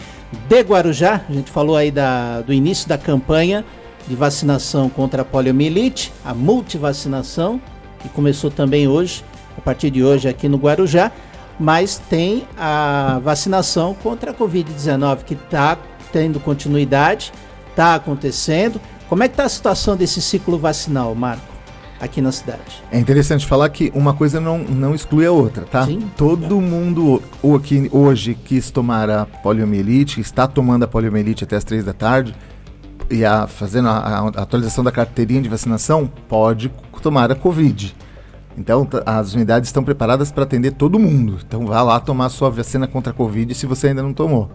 de 0.48 0.62
Guarujá. 0.62 1.22
A 1.30 1.34
gente 1.34 1.52
falou 1.52 1.76
aí 1.76 1.92
da, 1.92 2.42
do 2.42 2.54
início 2.54 2.88
da 2.88 2.98
campanha 2.98 3.66
de 4.08 4.16
vacinação 4.16 4.90
contra 4.90 5.22
a 5.22 5.26
poliomielite, 5.26 6.12
a 6.26 6.34
multivacinação, 6.34 7.62
que 8.00 8.10
começou 8.10 8.52
também 8.52 8.88
hoje, 8.88 9.24
a 9.58 9.62
partir 9.62 9.90
de 9.90 10.04
hoje 10.04 10.28
aqui 10.28 10.50
no 10.50 10.58
Guarujá 10.58 11.12
mas 11.60 11.98
tem 12.10 12.48
a 12.58 13.20
vacinação 13.24 13.94
contra 13.94 14.32
a 14.32 14.34
Covid-19 14.34 15.24
que 15.24 15.34
está 15.34 15.78
tendo 16.12 16.40
continuidade, 16.40 17.32
está 17.70 17.96
acontecendo. 17.96 18.80
Como 19.10 19.24
é 19.24 19.28
que 19.28 19.34
está 19.34 19.46
a 19.46 19.50
situação 19.50 19.96
desse 19.96 20.22
ciclo 20.22 20.58
vacinal, 20.58 21.14
Marco? 21.14 21.54
Aqui 22.00 22.20
na 22.20 22.32
cidade. 22.32 22.84
É 22.92 23.00
interessante 23.00 23.46
falar 23.46 23.70
que 23.70 23.92
uma 23.96 24.14
coisa 24.14 24.40
não, 24.40 24.58
não 24.58 24.94
exclui 24.94 25.26
a 25.26 25.32
outra, 25.32 25.64
tá? 25.64 25.86
Sim. 25.86 26.12
Todo 26.18 26.60
mundo 26.60 27.22
ou 27.42 27.56
aqui, 27.56 27.90
hoje 27.94 28.34
quis 28.34 28.70
tomar 28.70 29.10
a 29.10 29.26
poliomielite, 29.26 30.20
está 30.20 30.46
tomando 30.46 30.84
a 30.84 30.88
poliomielite 30.88 31.46
até 31.46 31.56
as 31.56 31.64
três 31.64 31.86
da 31.86 31.94
tarde, 31.94 32.36
e 33.10 33.24
a, 33.24 33.48
fazendo 33.48 33.88
a, 33.88 33.98
a, 34.00 34.28
atualização 34.42 34.84
da 34.84 34.92
carteirinha 34.92 35.42
de 35.42 35.48
vacinação, 35.48 36.12
pode 36.28 36.70
tomar 37.02 37.32
a 37.32 37.36
Covid. 37.36 37.96
Então, 38.58 38.88
as 39.06 39.34
unidades 39.34 39.70
estão 39.70 39.84
preparadas 39.84 40.32
para 40.32 40.44
atender 40.44 40.72
todo 40.72 41.00
mundo. 41.00 41.40
Então, 41.46 41.66
vá 41.66 41.82
lá 41.82 42.00
tomar 42.00 42.28
a 42.28 42.30
sua 42.30 42.50
vacina 42.50 42.88
contra 42.88 43.12
a 43.12 43.16
Covid 43.16 43.54
se 43.56 43.66
você 43.66 43.88
ainda 43.88 44.04
não 44.04 44.14
tomou. 44.14 44.52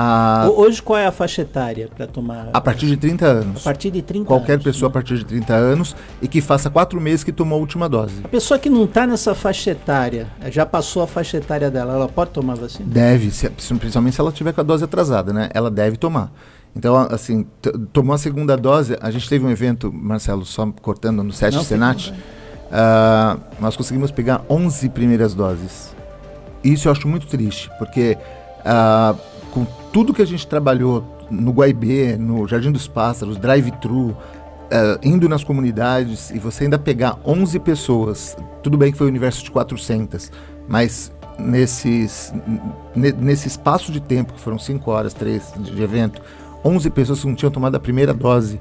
A... 0.00 0.48
Hoje 0.54 0.80
qual 0.80 0.96
é 0.96 1.06
a 1.06 1.10
faixa 1.12 1.42
etária 1.42 1.88
para 1.94 2.06
tomar? 2.06 2.50
A 2.52 2.60
partir 2.60 2.86
de 2.86 2.96
30 2.96 3.26
anos. 3.26 3.62
A 3.62 3.64
partir 3.64 3.90
de 3.90 4.00
30 4.00 4.26
Qualquer 4.26 4.52
anos, 4.52 4.64
pessoa 4.64 4.88
né? 4.88 4.90
a 4.90 4.92
partir 4.92 5.18
de 5.18 5.24
30 5.24 5.52
anos 5.52 5.96
e 6.22 6.28
que 6.28 6.40
faça 6.40 6.70
quatro 6.70 7.00
meses 7.00 7.24
que 7.24 7.32
tomou 7.32 7.56
a 7.56 7.60
última 7.60 7.88
dose. 7.88 8.20
A 8.22 8.28
pessoa 8.28 8.60
que 8.60 8.70
não 8.70 8.84
está 8.84 9.06
nessa 9.08 9.34
faixa 9.34 9.72
etária, 9.72 10.28
já 10.52 10.64
passou 10.64 11.02
a 11.02 11.06
faixa 11.06 11.38
etária 11.38 11.68
dela, 11.68 11.94
ela 11.94 12.08
pode 12.08 12.30
tomar 12.30 12.54
vacina? 12.54 12.88
Deve, 12.88 13.32
se, 13.32 13.50
principalmente 13.50 14.14
se 14.14 14.20
ela 14.20 14.30
tiver 14.30 14.52
com 14.52 14.60
a 14.60 14.64
dose 14.64 14.84
atrasada, 14.84 15.32
né? 15.32 15.48
Ela 15.52 15.70
deve 15.70 15.96
tomar. 15.96 16.32
Então, 16.76 16.96
assim, 17.10 17.44
tomou 17.92 18.14
a 18.14 18.18
segunda 18.18 18.56
dose, 18.56 18.96
a 19.00 19.10
gente 19.10 19.28
teve 19.28 19.44
um 19.44 19.50
evento, 19.50 19.92
Marcelo, 19.92 20.44
só 20.44 20.64
cortando 20.80 21.24
no 21.24 21.32
SET 21.32 21.58
Senat, 21.64 22.14
uh, 22.70 23.40
nós 23.60 23.76
conseguimos 23.76 24.10
pegar 24.10 24.42
11 24.48 24.88
primeiras 24.90 25.34
doses. 25.34 25.94
Isso 26.62 26.88
eu 26.88 26.92
acho 26.92 27.06
muito 27.06 27.26
triste, 27.26 27.70
porque 27.78 28.16
uh, 28.60 29.18
com 29.50 29.66
tudo 29.92 30.12
que 30.12 30.22
a 30.22 30.26
gente 30.26 30.46
trabalhou 30.46 31.04
no 31.30 31.52
Guaibê, 31.52 32.16
no 32.16 32.46
Jardim 32.46 32.72
dos 32.72 32.88
Pássaros, 32.88 33.36
drive-thru, 33.36 34.10
uh, 34.10 34.16
indo 35.02 35.28
nas 35.28 35.44
comunidades, 35.44 36.30
e 36.30 36.38
você 36.38 36.64
ainda 36.64 36.78
pegar 36.78 37.18
11 37.24 37.58
pessoas, 37.60 38.36
tudo 38.62 38.76
bem 38.76 38.92
que 38.92 38.98
foi 38.98 39.06
um 39.06 39.10
universo 39.10 39.42
de 39.44 39.50
400, 39.50 40.30
mas 40.66 41.12
nesses, 41.38 42.32
nesse 42.94 43.48
espaço 43.48 43.92
de 43.92 44.00
tempo, 44.00 44.32
que 44.32 44.40
foram 44.40 44.58
5 44.58 44.90
horas, 44.90 45.14
3 45.14 45.54
de 45.58 45.82
evento, 45.82 46.20
11 46.64 46.90
pessoas 46.90 47.24
não 47.24 47.34
tinham 47.34 47.50
tomado 47.50 47.76
a 47.76 47.80
primeira 47.80 48.12
dose, 48.12 48.60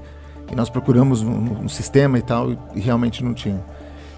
e 0.51 0.55
nós 0.55 0.69
procuramos 0.69 1.21
no, 1.21 1.67
sistema 1.67 2.17
e 2.17 2.21
tal, 2.21 2.51
e 2.73 2.79
realmente 2.79 3.23
não 3.23 3.33
tinham. 3.33 3.63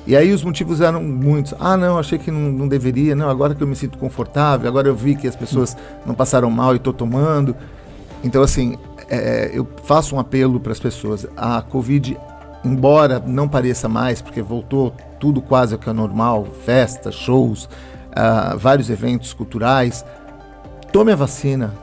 E 0.08 0.15
aí 0.15 0.32
os 0.32 0.44
motivos 0.44 0.82
eram 0.82 1.03
muitos. 1.03 1.53
Ah, 1.60 1.77
não, 1.77 1.98
achei 1.98 2.18
que 2.18 2.32
não, 2.32 2.51
não, 2.51 2.68
deveria. 2.68 3.15
Não, 3.15 3.29
agora 3.29 3.53
que 3.53 3.62
eu 3.62 3.68
me 3.68 3.75
sinto 3.75 3.98
confortável, 3.98 4.68
agora 4.68 4.88
eu 4.88 4.96
vi 4.96 5.15
que 5.15 5.27
as 5.27 5.36
pessoas 5.36 5.77
não 6.06 6.15
passaram 6.15 6.50
mal 6.50 6.74
e 6.74 6.77
estou 6.77 6.94
tomando. 6.94 7.56
Então, 8.24 8.41
assim, 8.41 8.77
é, 9.10 9.51
eu 9.53 9.68
faço 9.84 10.15
um 10.15 10.20
apelo 10.20 10.60
para 10.60 10.72
as 10.72 10.79
pessoas. 10.79 11.27
A 11.38 11.62
Covid, 11.62 12.18
embora 12.63 13.22
não 13.25 13.48
pareça 13.48 13.88
mais, 13.88 14.22
porque 14.22 14.41
voltou 14.41 14.94
tudo 15.20 15.41
quase 15.41 15.74
ao 15.74 15.79
que 15.79 15.89
é 15.89 15.94
normal, 15.94 16.48
festas, 16.65 17.13
shows, 17.15 17.65
uh, 17.65 18.58
vários 18.58 18.89
eventos 18.89 19.34
culturais, 19.34 20.06
tome 20.91 21.12
a 21.12 21.15
vacina, 21.15 21.74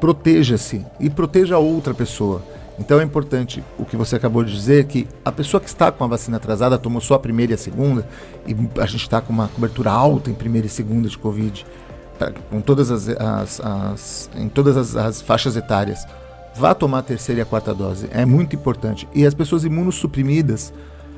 proteja-se 0.00 0.84
e 1.00 1.08
proteja 1.08 1.56
a 1.56 1.58
outra 1.58 1.94
pessoa. 1.94 2.42
Então 2.78 3.00
é 3.00 3.04
importante 3.04 3.62
o 3.78 3.84
que 3.84 3.96
você 3.96 4.16
acabou 4.16 4.42
de 4.42 4.52
dizer, 4.52 4.86
que 4.86 5.06
a 5.24 5.30
pessoa 5.30 5.60
que 5.60 5.68
está 5.68 5.92
com 5.92 6.04
a 6.04 6.06
vacina 6.06 6.38
atrasada 6.38 6.78
tomou 6.78 7.00
só 7.00 7.14
a 7.14 7.18
primeira 7.18 7.52
e 7.52 7.54
a 7.54 7.58
segunda, 7.58 8.06
e 8.46 8.56
a 8.80 8.86
gente 8.86 9.02
está 9.02 9.20
com 9.20 9.32
uma 9.32 9.48
cobertura 9.48 9.90
alta 9.90 10.30
em 10.30 10.34
primeira 10.34 10.66
e 10.66 10.70
segunda 10.70 11.08
de 11.08 11.18
Covid, 11.18 11.66
pra, 12.18 12.32
com 12.50 12.60
todas 12.60 12.90
as, 12.90 13.08
as, 13.08 13.60
as 13.60 14.30
em 14.36 14.48
todas 14.48 14.76
as, 14.76 14.96
as, 14.96 15.20
faixas 15.20 15.56
etárias. 15.56 16.06
Vá 16.54 16.74
tomar 16.74 16.98
a 16.98 17.02
terceira 17.02 17.40
e 17.40 17.42
a 17.42 17.46
quarta 17.46 17.74
dose, 17.74 18.08
é 18.10 18.24
muito 18.26 18.54
importante. 18.56 19.08
E 19.14 19.24
as 19.24 19.32
pessoas 19.32 19.64
imunossuprimidas, 19.64 20.72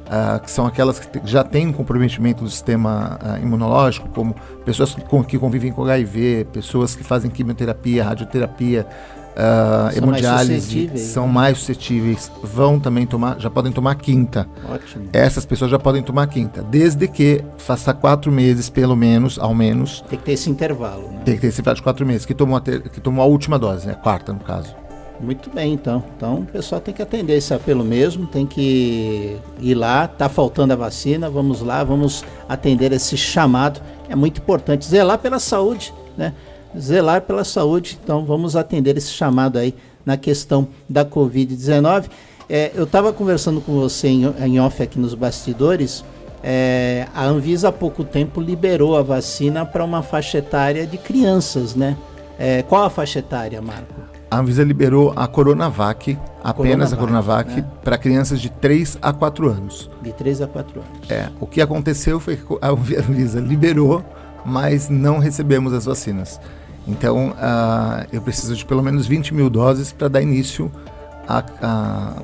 uh, 0.05 0.41
que 0.41 0.51
são 0.51 0.67
aquelas 0.67 0.99
que 0.99 1.21
já 1.25 1.43
têm 1.43 1.69
um 1.69 1.73
comprometimento 1.73 2.45
do 2.45 2.51
sistema 2.51 3.19
uh, 3.23 3.43
imunológico, 3.43 4.09
como 4.09 4.35
pessoas 4.65 4.95
que, 4.95 5.03
que 5.27 5.39
convivem 5.39 5.73
com 5.73 5.85
HIV, 5.85 6.47
pessoas 6.53 6.95
que 6.95 7.05
fazem 7.05 7.31
quimioterapia, 7.31 8.05
radioterapia, 8.05 8.87
uh, 9.35 9.93
são 9.93 10.03
hemodiálise 10.03 10.89
mais 10.89 11.01
são 11.01 11.29
mais 11.29 11.59
suscetíveis, 11.59 12.31
vão 12.43 12.79
também 12.79 13.07
tomar, 13.07 13.39
já 13.39 13.51
podem 13.51 13.73
tomar 13.73 13.95
quinta. 13.97 14.47
Ótimo. 14.69 15.09
Essas 15.13 15.45
pessoas 15.45 15.71
já 15.71 15.79
podem 15.79 16.03
tomar 16.03 16.27
quinta, 16.27 16.63
desde 16.63 17.09
que 17.09 17.45
faça 17.59 17.93
quatro 17.93 18.31
meses, 18.31 18.71
pelo 18.71 18.97
menos, 18.97 19.39
ao 19.39 19.55
menos. 19.55 20.05
Tem 20.09 20.19
que 20.19 20.25
ter 20.25 20.33
esse 20.33 20.51
intervalo, 20.51 21.09
né? 21.11 21.23
Tem 21.25 21.35
que 21.35 21.41
ter 21.41 21.49
esse 21.49 21.61
intervalo 21.61 21.77
de 21.77 21.83
quatro 21.83 22.07
meses, 22.07 22.25
que 22.25 22.35
tomou 22.35 22.57
a, 22.57 22.61
ter, 22.61 22.83
que 22.83 23.01
tomou 23.01 23.23
a 23.23 23.27
última 23.27 23.59
dose, 23.59 23.87
né? 23.87 23.93
A 23.95 23.97
quarta, 23.97 24.33
no 24.33 24.41
caso. 24.41 24.75
Muito 25.21 25.49
bem, 25.51 25.73
então. 25.73 26.03
Então 26.17 26.35
o 26.41 26.47
pessoal 26.47 26.81
tem 26.81 26.93
que 26.93 27.03
atender 27.03 27.37
esse 27.37 27.55
apelo 27.55 27.85
mesmo, 27.85 28.27
tem 28.27 28.45
que 28.45 29.37
ir 29.61 29.75
lá, 29.75 30.09
tá 30.09 30.29
faltando 30.29 30.73
a 30.73 30.77
vacina, 30.77 31.31
vamos 31.31 31.63
lá, 31.63 31.83
vamos 31.85 32.25
atender 32.49 32.93
esse 32.93 33.17
chamado. 33.17 33.81
É 34.09 34.17
muito 34.17 34.41
importante 34.41 34.85
zelar 34.87 35.19
pela 35.19 35.39
saúde, 35.39 35.95
né? 36.17 36.35
zelar 36.79 37.23
pela 37.23 37.45
saúde. 37.45 37.99
Então 38.03 38.25
vamos 38.25 38.57
atender 38.57 38.97
esse 38.97 39.11
chamado 39.11 39.59
aí 39.59 39.75
na 40.05 40.17
questão 40.17 40.69
da 40.89 41.05
Covid-19. 41.05 42.07
É, 42.49 42.73
eu 42.75 42.85
estava 42.85 43.13
conversando 43.13 43.61
com 43.61 43.73
você 43.75 44.09
em, 44.09 44.25
em, 44.45 44.61
off 44.61 44.83
aqui 44.83 44.99
nos 44.99 45.15
bastidores. 45.15 46.05
É, 46.43 47.07
a 47.15 47.25
Anvisa 47.25 47.69
há 47.69 47.73
pouco 47.73 48.05
tempo 48.05 48.41
liberou 48.41 48.97
a 48.99 49.03
vacina 49.03 49.65
para 49.65 49.83
uma 49.83 50.03
faixa 50.03 50.39
etária 50.39 50.87
de 50.87 50.99
crianças, 50.99 51.75
né? 51.75 51.97
É, 52.39 52.63
qual 52.63 52.83
a 52.83 52.91
faixa 52.91 53.21
etária, 53.21 53.63
Marco? 53.63 54.14
A 54.35 54.41
Anvisa 54.41 54.65
liberou 54.65 55.13
a 55.15 55.29
Coronavac, 55.29 56.19
apenas 56.43 56.93
Coronavac, 56.93 56.93
a 56.93 56.97
Coronavac, 56.97 57.55
né? 57.55 57.67
para 57.85 57.97
crianças 57.97 58.41
de 58.41 58.51
3 58.51 58.99
a 59.01 59.13
4 59.13 59.49
anos. 59.49 59.89
De 60.03 60.13
3 60.13 60.43
a 60.43 60.49
4 60.49 60.81
anos. 60.81 61.09
É, 61.09 61.29
o 61.39 61.47
que 61.47 61.63
aconteceu 61.63 62.19
foi 62.19 62.37
que 62.37 62.59
a 62.61 62.71
Anvisa 62.71 63.39
liberou, 63.39 64.05
mas 64.45 64.89
não 64.89 65.21
recebemos 65.21 65.73
as 65.73 65.85
vacinas. 65.85 66.41
Então, 66.85 67.29
uh, 67.29 68.09
eu 68.13 68.21
preciso 68.21 68.57
de 68.57 68.67
pelo 68.67 68.83
menos 68.83 69.07
20 69.07 69.33
mil 69.33 69.49
doses 69.49 69.93
para 69.93 70.09
dar 70.09 70.21
início 70.21 70.69
à 71.29 71.45
a, 71.63 72.23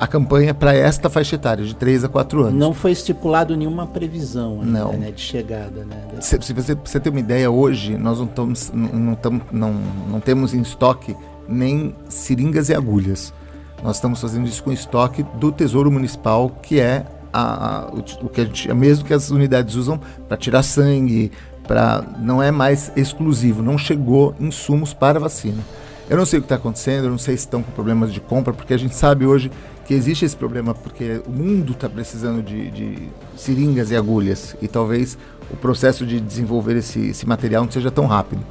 a, 0.00 0.06
campanha 0.06 0.54
para 0.54 0.74
esta 0.74 1.10
faixa 1.10 1.34
etária, 1.34 1.66
de 1.66 1.76
3 1.76 2.04
a 2.04 2.08
4 2.08 2.44
anos. 2.44 2.54
Não 2.54 2.72
foi 2.72 2.92
estipulado 2.92 3.54
nenhuma 3.54 3.86
previsão 3.86 4.62
ainda, 4.62 4.84
não. 4.84 4.92
Né, 4.94 5.10
de 5.10 5.20
chegada. 5.20 5.84
Né, 5.84 6.02
se, 6.18 6.38
se, 6.40 6.54
você, 6.54 6.74
você 6.74 6.98
ter 6.98 7.10
uma 7.10 7.20
ideia, 7.20 7.50
hoje 7.50 7.94
nós 7.98 8.18
não, 8.18 8.24
estamos, 8.24 8.72
não, 8.72 9.14
tamo, 9.14 9.42
não, 9.52 9.74
não 10.08 10.18
temos 10.18 10.54
em 10.54 10.62
estoque 10.62 11.14
nem 11.48 11.94
seringas 12.08 12.68
e 12.68 12.74
agulhas. 12.74 13.32
Nós 13.82 13.96
estamos 13.96 14.20
fazendo 14.20 14.46
isso 14.46 14.62
com 14.62 14.72
estoque 14.72 15.24
do 15.38 15.50
Tesouro 15.50 15.90
Municipal, 15.90 16.50
que 16.62 16.78
é 16.78 17.04
a, 17.32 17.86
a, 17.86 17.86
o, 17.86 18.28
que 18.28 18.40
a 18.40 18.44
gente, 18.44 18.72
mesmo 18.74 19.04
que 19.04 19.14
as 19.14 19.30
unidades 19.30 19.74
usam 19.74 20.00
para 20.28 20.36
tirar 20.36 20.62
sangue, 20.62 21.32
para 21.66 22.04
não 22.18 22.42
é 22.42 22.50
mais 22.50 22.92
exclusivo, 22.94 23.62
não 23.62 23.78
chegou 23.78 24.34
insumos 24.38 24.92
para 24.92 25.18
vacina. 25.18 25.62
Eu 26.08 26.16
não 26.16 26.26
sei 26.26 26.38
o 26.38 26.42
que 26.42 26.46
está 26.46 26.56
acontecendo, 26.56 27.04
eu 27.04 27.10
não 27.10 27.18
sei 27.18 27.36
se 27.36 27.44
estão 27.44 27.62
com 27.62 27.72
problemas 27.72 28.12
de 28.12 28.20
compra, 28.20 28.52
porque 28.52 28.74
a 28.74 28.76
gente 28.76 28.94
sabe 28.94 29.24
hoje 29.24 29.50
que 29.86 29.94
existe 29.94 30.24
esse 30.24 30.36
problema, 30.36 30.74
porque 30.74 31.22
o 31.26 31.30
mundo 31.30 31.72
está 31.72 31.88
precisando 31.88 32.42
de, 32.42 32.70
de, 32.70 33.08
seringas 33.36 33.90
e 33.90 33.96
agulhas, 33.96 34.56
e 34.60 34.68
talvez 34.68 35.16
o 35.50 35.56
processo 35.56 36.06
de 36.06 36.20
desenvolver 36.20 36.76
esse, 36.76 37.08
esse 37.08 37.26
material 37.26 37.64
não 37.64 37.70
seja 37.70 37.90
tão 37.90 38.06
rápido. 38.06 38.44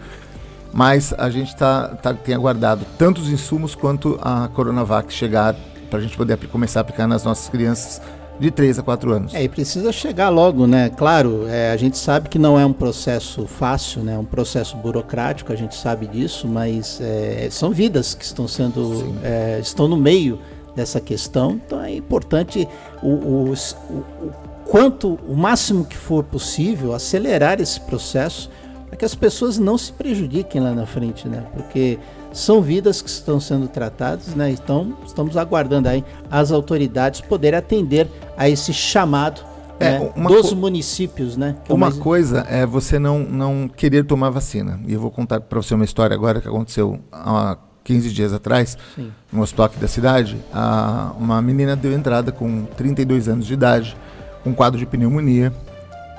Mas 0.73 1.13
a 1.17 1.29
gente 1.29 1.55
tá, 1.55 1.89
tá, 2.01 2.13
tem 2.13 2.33
aguardado 2.33 2.85
tanto 2.97 3.21
os 3.21 3.29
insumos 3.29 3.75
quanto 3.75 4.17
a 4.21 4.47
Coronavac 4.49 5.11
chegar 5.13 5.55
para 5.89 5.99
a 5.99 6.01
gente 6.01 6.15
poder 6.15 6.37
começar 6.47 6.79
a 6.79 6.81
aplicar 6.81 7.07
nas 7.07 7.23
nossas 7.23 7.49
crianças 7.49 8.01
de 8.39 8.49
3 8.49 8.79
a 8.79 8.83
4 8.83 9.13
anos. 9.13 9.33
É, 9.35 9.43
e 9.43 9.49
precisa 9.49 9.91
chegar 9.91 10.29
logo, 10.29 10.65
né? 10.65 10.89
Claro, 10.89 11.45
é, 11.47 11.71
a 11.71 11.77
gente 11.77 11.97
sabe 11.97 12.27
que 12.27 12.39
não 12.39 12.59
é 12.59 12.65
um 12.65 12.73
processo 12.73 13.45
fácil, 13.45 14.01
né? 14.01 14.13
É 14.13 14.17
um 14.17 14.25
processo 14.25 14.75
burocrático, 14.77 15.53
a 15.53 15.55
gente 15.55 15.75
sabe 15.75 16.07
disso, 16.07 16.47
mas 16.47 16.99
é, 16.99 17.47
são 17.51 17.71
vidas 17.71 18.15
que 18.15 18.25
estão 18.25 18.47
sendo, 18.47 19.15
é, 19.23 19.59
estão 19.61 19.87
no 19.87 19.97
meio 19.97 20.39
dessa 20.75 20.99
questão, 20.99 21.59
então 21.65 21.83
é 21.83 21.93
importante 21.93 22.67
o, 23.03 23.09
o, 23.09 23.53
o, 23.53 23.93
o 23.93 24.33
quanto, 24.65 25.19
o 25.27 25.35
máximo 25.35 25.85
que 25.85 25.97
for 25.97 26.23
possível, 26.23 26.93
acelerar 26.93 27.59
esse 27.59 27.79
processo 27.81 28.49
para 28.91 28.97
que 28.97 29.05
as 29.05 29.15
pessoas 29.15 29.57
não 29.57 29.77
se 29.77 29.93
prejudiquem 29.93 30.59
lá 30.59 30.73
na 30.73 30.85
frente, 30.85 31.25
né? 31.25 31.45
Porque 31.53 31.97
são 32.33 32.61
vidas 32.61 33.01
que 33.01 33.09
estão 33.09 33.39
sendo 33.39 33.69
tratadas, 33.69 34.35
né? 34.35 34.51
Então, 34.51 34.97
estamos 35.05 35.37
aguardando 35.37 35.87
aí 35.87 36.03
as 36.29 36.51
autoridades 36.51 37.21
poderem 37.21 37.57
atender 37.57 38.09
a 38.35 38.49
esse 38.49 38.73
chamado 38.73 39.39
é, 39.79 39.97
né? 39.97 40.11
dos 40.27 40.51
municípios, 40.51 41.37
né? 41.37 41.55
É 41.69 41.73
uma 41.73 41.87
mais... 41.87 41.97
coisa 41.97 42.45
é 42.49 42.65
você 42.65 42.99
não, 42.99 43.19
não 43.19 43.69
querer 43.69 44.03
tomar 44.03 44.29
vacina. 44.29 44.77
E 44.85 44.91
eu 44.91 44.99
vou 44.99 45.09
contar 45.09 45.39
para 45.39 45.61
você 45.61 45.73
uma 45.73 45.85
história 45.85 46.13
agora 46.13 46.41
que 46.41 46.49
aconteceu 46.49 46.99
há 47.13 47.57
15 47.85 48.11
dias 48.11 48.33
atrás, 48.33 48.77
Sim. 48.93 49.09
no 49.31 49.41
hospital 49.41 49.67
aqui 49.67 49.79
da 49.79 49.87
cidade. 49.87 50.37
A, 50.53 51.13
uma 51.17 51.41
menina 51.41 51.77
deu 51.77 51.93
entrada 51.93 52.29
com 52.29 52.65
32 52.75 53.29
anos 53.29 53.45
de 53.47 53.53
idade, 53.53 53.95
com 54.43 54.53
quadro 54.53 54.77
de 54.77 54.85
pneumonia. 54.85 55.53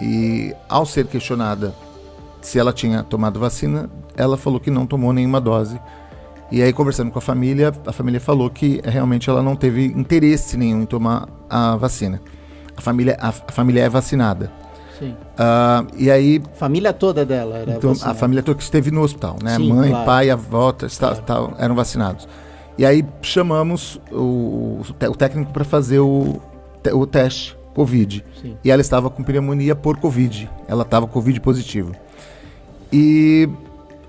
E 0.00 0.54
ao 0.70 0.86
ser 0.86 1.06
questionada 1.06 1.74
se 2.42 2.58
ela 2.58 2.72
tinha 2.72 3.02
tomado 3.02 3.40
vacina, 3.40 3.88
ela 4.16 4.36
falou 4.36 4.60
que 4.60 4.70
não 4.70 4.86
tomou 4.86 5.12
nenhuma 5.12 5.40
dose 5.40 5.80
e 6.52 6.62
aí, 6.62 6.70
conversando 6.70 7.10
com 7.10 7.18
a 7.18 7.22
família, 7.22 7.72
a 7.86 7.92
família 7.92 8.20
falou 8.20 8.50
que 8.50 8.78
realmente 8.84 9.30
ela 9.30 9.42
não 9.42 9.56
teve 9.56 9.86
interesse 9.86 10.54
nenhum 10.54 10.82
em 10.82 10.84
tomar 10.84 11.26
a 11.48 11.76
vacina. 11.76 12.20
A 12.76 12.80
família, 12.82 13.16
a, 13.18 13.28
a 13.28 13.52
família 13.52 13.80
é 13.80 13.88
vacinada. 13.88 14.52
Sim. 14.98 15.12
Uh, 15.12 15.96
e 15.96 16.10
aí. 16.10 16.42
Família 16.52 16.92
toda 16.92 17.24
dela 17.24 17.56
era 17.56 17.72
então, 17.72 17.94
A 18.02 18.12
família 18.12 18.42
toda 18.42 18.58
que 18.58 18.64
esteve 18.64 18.90
no 18.90 19.00
hospital, 19.00 19.38
né? 19.42 19.56
Sim, 19.56 19.72
Mãe, 19.72 19.88
claro. 19.88 20.04
pai, 20.04 20.28
avó, 20.28 20.74
está, 20.82 21.16
claro. 21.16 21.54
eram 21.58 21.74
vacinados. 21.74 22.28
E 22.76 22.84
aí 22.84 23.02
chamamos 23.22 23.98
o, 24.10 24.82
o 25.08 25.16
técnico 25.16 25.54
para 25.54 25.64
fazer 25.64 26.00
o, 26.00 26.38
o 26.92 27.06
teste 27.06 27.56
Covid. 27.74 28.22
Sim. 28.42 28.58
E 28.62 28.70
ela 28.70 28.82
estava 28.82 29.08
com 29.08 29.22
pneumonia 29.22 29.74
por 29.74 29.96
Covid. 29.96 30.50
Ela 30.68 30.82
estava 30.82 31.06
Covid 31.06 31.40
positivo. 31.40 31.92
E 32.92 33.48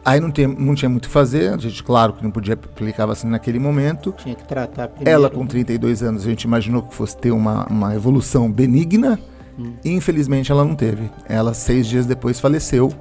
aí 0.03 0.19
não, 0.19 0.29
tem, 0.29 0.47
não 0.47 0.75
tinha 0.75 0.89
muito 0.89 1.05
o 1.05 1.07
que 1.07 1.13
fazer. 1.13 1.53
A 1.53 1.57
gente, 1.57 1.83
claro, 1.83 2.13
que 2.13 2.23
não 2.23 2.31
podia 2.31 2.55
aplicar 2.55 3.05
vacina 3.05 3.31
naquele 3.31 3.59
momento. 3.59 4.13
Tinha 4.17 4.35
que 4.35 4.43
tratar 4.43 4.89
primeiro. 4.89 5.09
Ela, 5.09 5.29
com 5.29 5.45
32 5.45 6.01
né? 6.01 6.09
anos, 6.09 6.25
a 6.25 6.29
gente 6.29 6.43
imaginou 6.43 6.81
que 6.83 6.93
fosse 6.93 7.17
ter 7.17 7.31
uma, 7.31 7.65
uma 7.67 7.95
evolução 7.95 8.51
benigna. 8.51 9.19
Hum. 9.57 9.73
E 9.83 9.91
infelizmente 9.91 10.51
ela 10.51 10.65
não 10.65 10.75
teve. 10.75 11.09
Ela, 11.27 11.53
seis 11.53 11.87
dias 11.87 12.05
depois, 12.05 12.39
faleceu. 12.39 12.91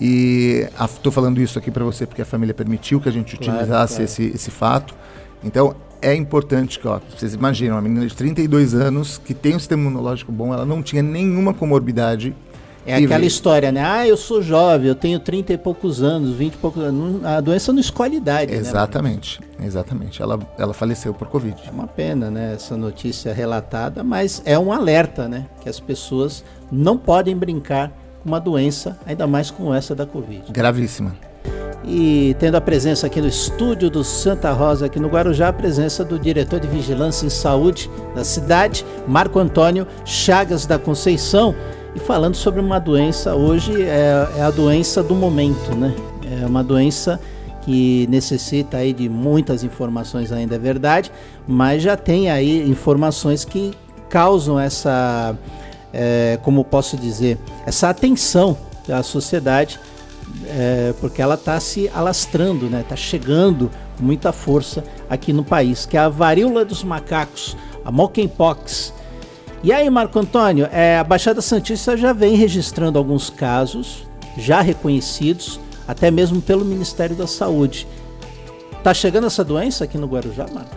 E 0.00 0.66
estou 0.82 1.12
falando 1.12 1.40
isso 1.40 1.58
aqui 1.58 1.70
para 1.70 1.84
você 1.84 2.06
porque 2.06 2.22
a 2.22 2.24
família 2.24 2.54
permitiu 2.54 3.00
que 3.00 3.08
a 3.08 3.12
gente 3.12 3.36
claro, 3.36 3.52
utilizasse 3.52 3.94
claro. 3.96 4.04
Esse, 4.04 4.22
esse 4.34 4.50
fato. 4.50 4.94
Então, 5.44 5.74
é 6.02 6.14
importante 6.14 6.78
que, 6.78 6.88
ó, 6.88 6.98
vocês 7.14 7.34
imaginam, 7.34 7.76
uma 7.76 7.82
menina 7.82 8.06
de 8.06 8.14
32 8.14 8.74
anos 8.74 9.18
que 9.18 9.34
tem 9.34 9.54
um 9.54 9.58
sistema 9.58 9.82
imunológico 9.82 10.32
bom, 10.32 10.52
ela 10.54 10.64
não 10.64 10.82
tinha 10.82 11.02
nenhuma 11.02 11.52
comorbidade. 11.52 12.34
É 12.90 13.04
aquela 13.04 13.24
história, 13.24 13.72
né? 13.72 13.82
Ah, 13.84 14.06
eu 14.06 14.16
sou 14.16 14.42
jovem, 14.42 14.88
eu 14.88 14.94
tenho 14.94 15.18
30 15.18 15.52
e 15.52 15.58
poucos 15.58 16.02
anos, 16.02 16.34
20 16.34 16.54
e 16.54 16.56
poucos 16.56 16.82
anos. 16.82 17.24
A 17.24 17.40
doença 17.40 17.72
não 17.72 17.80
escolhe 17.80 18.16
idade, 18.16 18.52
né, 18.52 18.58
Exatamente, 18.58 19.40
né, 19.58 19.66
exatamente. 19.66 20.20
Ela, 20.20 20.38
ela 20.58 20.74
faleceu 20.74 21.14
por 21.14 21.28
Covid. 21.28 21.56
É 21.66 21.70
uma 21.70 21.86
pena, 21.86 22.30
né? 22.30 22.54
Essa 22.54 22.76
notícia 22.76 23.32
relatada, 23.32 24.02
mas 24.02 24.42
é 24.44 24.58
um 24.58 24.72
alerta, 24.72 25.28
né? 25.28 25.46
Que 25.60 25.68
as 25.68 25.80
pessoas 25.80 26.44
não 26.70 26.96
podem 26.96 27.36
brincar 27.36 27.92
com 28.22 28.28
uma 28.28 28.40
doença, 28.40 28.98
ainda 29.06 29.26
mais 29.26 29.50
com 29.50 29.74
essa 29.74 29.94
da 29.94 30.06
Covid. 30.06 30.52
Gravíssima. 30.52 31.14
E 31.84 32.36
tendo 32.38 32.56
a 32.56 32.60
presença 32.60 33.06
aqui 33.06 33.20
no 33.20 33.28
estúdio 33.28 33.88
do 33.88 34.04
Santa 34.04 34.52
Rosa, 34.52 34.86
aqui 34.86 35.00
no 35.00 35.08
Guarujá, 35.08 35.48
a 35.48 35.52
presença 35.52 36.04
do 36.04 36.18
diretor 36.18 36.60
de 36.60 36.68
Vigilância 36.68 37.24
em 37.24 37.30
Saúde 37.30 37.90
da 38.14 38.22
cidade, 38.22 38.84
Marco 39.08 39.38
Antônio 39.38 39.86
Chagas 40.04 40.66
da 40.66 40.78
Conceição, 40.78 41.54
e 41.94 41.98
falando 41.98 42.34
sobre 42.34 42.60
uma 42.60 42.78
doença, 42.78 43.34
hoje 43.34 43.82
é, 43.82 44.28
é 44.36 44.42
a 44.42 44.50
doença 44.50 45.02
do 45.02 45.14
momento, 45.14 45.74
né? 45.74 45.94
É 46.42 46.46
uma 46.46 46.62
doença 46.62 47.20
que 47.62 48.06
necessita 48.08 48.78
aí 48.78 48.92
de 48.92 49.08
muitas 49.08 49.62
informações 49.64 50.32
ainda 50.32 50.54
é 50.54 50.58
verdade, 50.58 51.12
mas 51.46 51.82
já 51.82 51.96
tem 51.96 52.30
aí 52.30 52.68
informações 52.68 53.44
que 53.44 53.72
causam 54.08 54.58
essa, 54.58 55.36
é, 55.92 56.38
como 56.42 56.64
posso 56.64 56.96
dizer, 56.96 57.38
essa 57.66 57.90
atenção 57.90 58.56
da 58.86 59.02
sociedade 59.02 59.78
é, 60.46 60.94
porque 61.00 61.20
ela 61.20 61.34
está 61.34 61.58
se 61.60 61.90
alastrando, 61.94 62.66
está 62.66 62.76
né? 62.76 62.84
Tá 62.88 62.96
chegando 62.96 63.70
com 63.96 64.04
muita 64.04 64.32
força 64.32 64.84
aqui 65.08 65.32
no 65.32 65.44
país, 65.44 65.86
que 65.86 65.96
é 65.96 66.00
a 66.00 66.08
varíola 66.08 66.64
dos 66.64 66.82
macacos, 66.82 67.56
a 67.84 67.90
monkeypox. 67.90 68.94
E 69.62 69.72
aí, 69.72 69.90
Marco 69.90 70.18
Antônio, 70.18 70.68
é, 70.72 70.98
a 70.98 71.04
Baixada 71.04 71.42
Santista 71.42 71.96
já 71.96 72.12
vem 72.12 72.34
registrando 72.34 72.98
alguns 72.98 73.28
casos, 73.28 74.08
já 74.36 74.62
reconhecidos, 74.62 75.60
até 75.86 76.10
mesmo 76.10 76.40
pelo 76.40 76.64
Ministério 76.64 77.14
da 77.14 77.26
Saúde. 77.26 77.86
Tá 78.82 78.94
chegando 78.94 79.26
essa 79.26 79.44
doença 79.44 79.84
aqui 79.84 79.98
no 79.98 80.06
Guarujá, 80.06 80.46
Marco? 80.52 80.74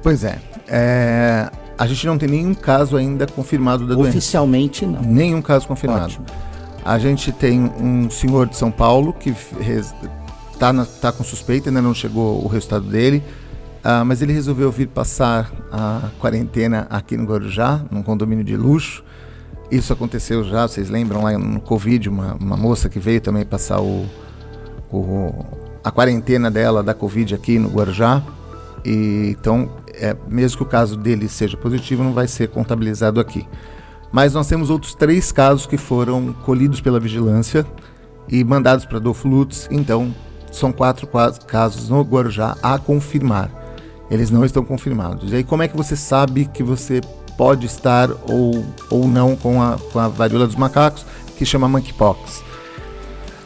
Pois 0.00 0.22
é. 0.22 0.38
é 0.68 1.50
a 1.78 1.86
gente 1.86 2.06
não 2.06 2.16
tem 2.16 2.28
nenhum 2.28 2.54
caso 2.54 2.96
ainda 2.96 3.26
confirmado 3.26 3.86
da 3.86 3.94
doença. 3.94 4.10
Oficialmente 4.10 4.86
não. 4.86 5.02
Nenhum 5.02 5.42
caso 5.42 5.66
confirmado. 5.66 6.04
Ótimo. 6.04 6.26
A 6.84 6.98
gente 6.98 7.32
tem 7.32 7.60
um 7.60 8.08
senhor 8.08 8.46
de 8.46 8.56
São 8.56 8.70
Paulo 8.70 9.12
que 9.12 9.34
está 10.52 10.72
tá 11.00 11.12
com 11.12 11.22
suspeita, 11.22 11.68
ainda 11.68 11.82
não 11.82 11.92
chegou 11.92 12.42
o 12.42 12.46
resultado 12.46 12.86
dele, 12.86 13.22
uh, 13.86 14.04
mas 14.04 14.20
ele 14.20 14.32
resolveu 14.32 14.70
vir 14.72 14.88
passar 14.88 15.50
a 15.70 16.10
quarentena 16.18 16.86
aqui 16.90 17.16
no 17.16 17.24
Guarujá, 17.24 17.84
num 17.90 18.02
condomínio 18.02 18.44
de 18.44 18.56
luxo. 18.56 19.04
Isso 19.70 19.92
aconteceu 19.92 20.44
já, 20.44 20.66
vocês 20.66 20.90
lembram 20.90 21.22
lá 21.22 21.38
no 21.38 21.60
Covid, 21.60 22.08
uma, 22.08 22.34
uma 22.34 22.56
moça 22.56 22.88
que 22.88 22.98
veio 22.98 23.20
também 23.20 23.44
passar 23.44 23.80
o, 23.80 24.06
o, 24.92 25.44
a 25.82 25.90
quarentena 25.90 26.50
dela 26.50 26.82
da 26.82 26.94
Covid 26.94 27.34
aqui 27.34 27.58
no 27.58 27.68
Guarujá. 27.68 28.22
E, 28.84 29.34
então, 29.38 29.70
é, 29.94 30.16
mesmo 30.28 30.58
que 30.58 30.62
o 30.62 30.66
caso 30.66 30.96
dele 30.96 31.28
seja 31.28 31.56
positivo, 31.56 32.04
não 32.04 32.12
vai 32.12 32.28
ser 32.28 32.48
contabilizado 32.48 33.20
aqui. 33.20 33.46
Mas 34.12 34.34
nós 34.34 34.46
temos 34.46 34.70
outros 34.70 34.94
três 34.94 35.32
casos 35.32 35.66
que 35.66 35.76
foram 35.76 36.32
colhidos 36.44 36.80
pela 36.80 37.00
vigilância 37.00 37.66
e 38.28 38.44
mandados 38.44 38.84
para 38.84 38.98
Adolfo 38.98 39.26
Lutz. 39.26 39.68
Então, 39.70 40.14
são 40.52 40.70
quatro 40.70 41.08
casos 41.46 41.88
no 41.88 42.00
Guarujá 42.02 42.56
a 42.62 42.78
confirmar. 42.78 43.65
Eles 44.10 44.30
não 44.30 44.44
estão 44.44 44.64
confirmados. 44.64 45.32
E 45.32 45.36
aí, 45.36 45.44
como 45.44 45.62
é 45.62 45.68
que 45.68 45.76
você 45.76 45.96
sabe 45.96 46.44
que 46.46 46.62
você 46.62 47.00
pode 47.36 47.66
estar 47.66 48.08
ou, 48.28 48.64
ou 48.90 49.06
não 49.06 49.36
com 49.36 49.60
a, 49.60 49.78
com 49.92 49.98
a 49.98 50.08
varíola 50.08 50.46
dos 50.46 50.56
macacos, 50.56 51.04
que 51.36 51.44
chama 51.44 51.68
monkeypox? 51.68 52.42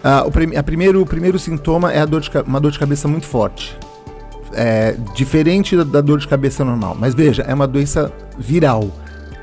Ah, 0.03 0.25
o, 0.27 0.31
prim, 0.31 0.57
a 0.57 0.63
primeiro, 0.63 1.03
o 1.03 1.07
primeiro 1.07 1.39
sintoma 1.39 1.93
é 1.93 2.05
dor 2.07 2.21
de, 2.21 2.31
uma 2.47 2.61
dor 2.61 2.73
de 2.73 2.79
cabeça 2.79 3.09
muito 3.09 3.27
forte. 3.27 3.77
É, 4.53 4.97
diferente 5.15 5.77
da, 5.77 5.85
da 5.85 6.01
dor 6.01 6.19
de 6.19 6.29
cabeça 6.29 6.65
normal. 6.65 6.97
Mas 6.99 7.15
veja, 7.15 7.43
é 7.43 7.55
uma 7.55 7.67
doença 7.67 8.13
viral 8.39 8.91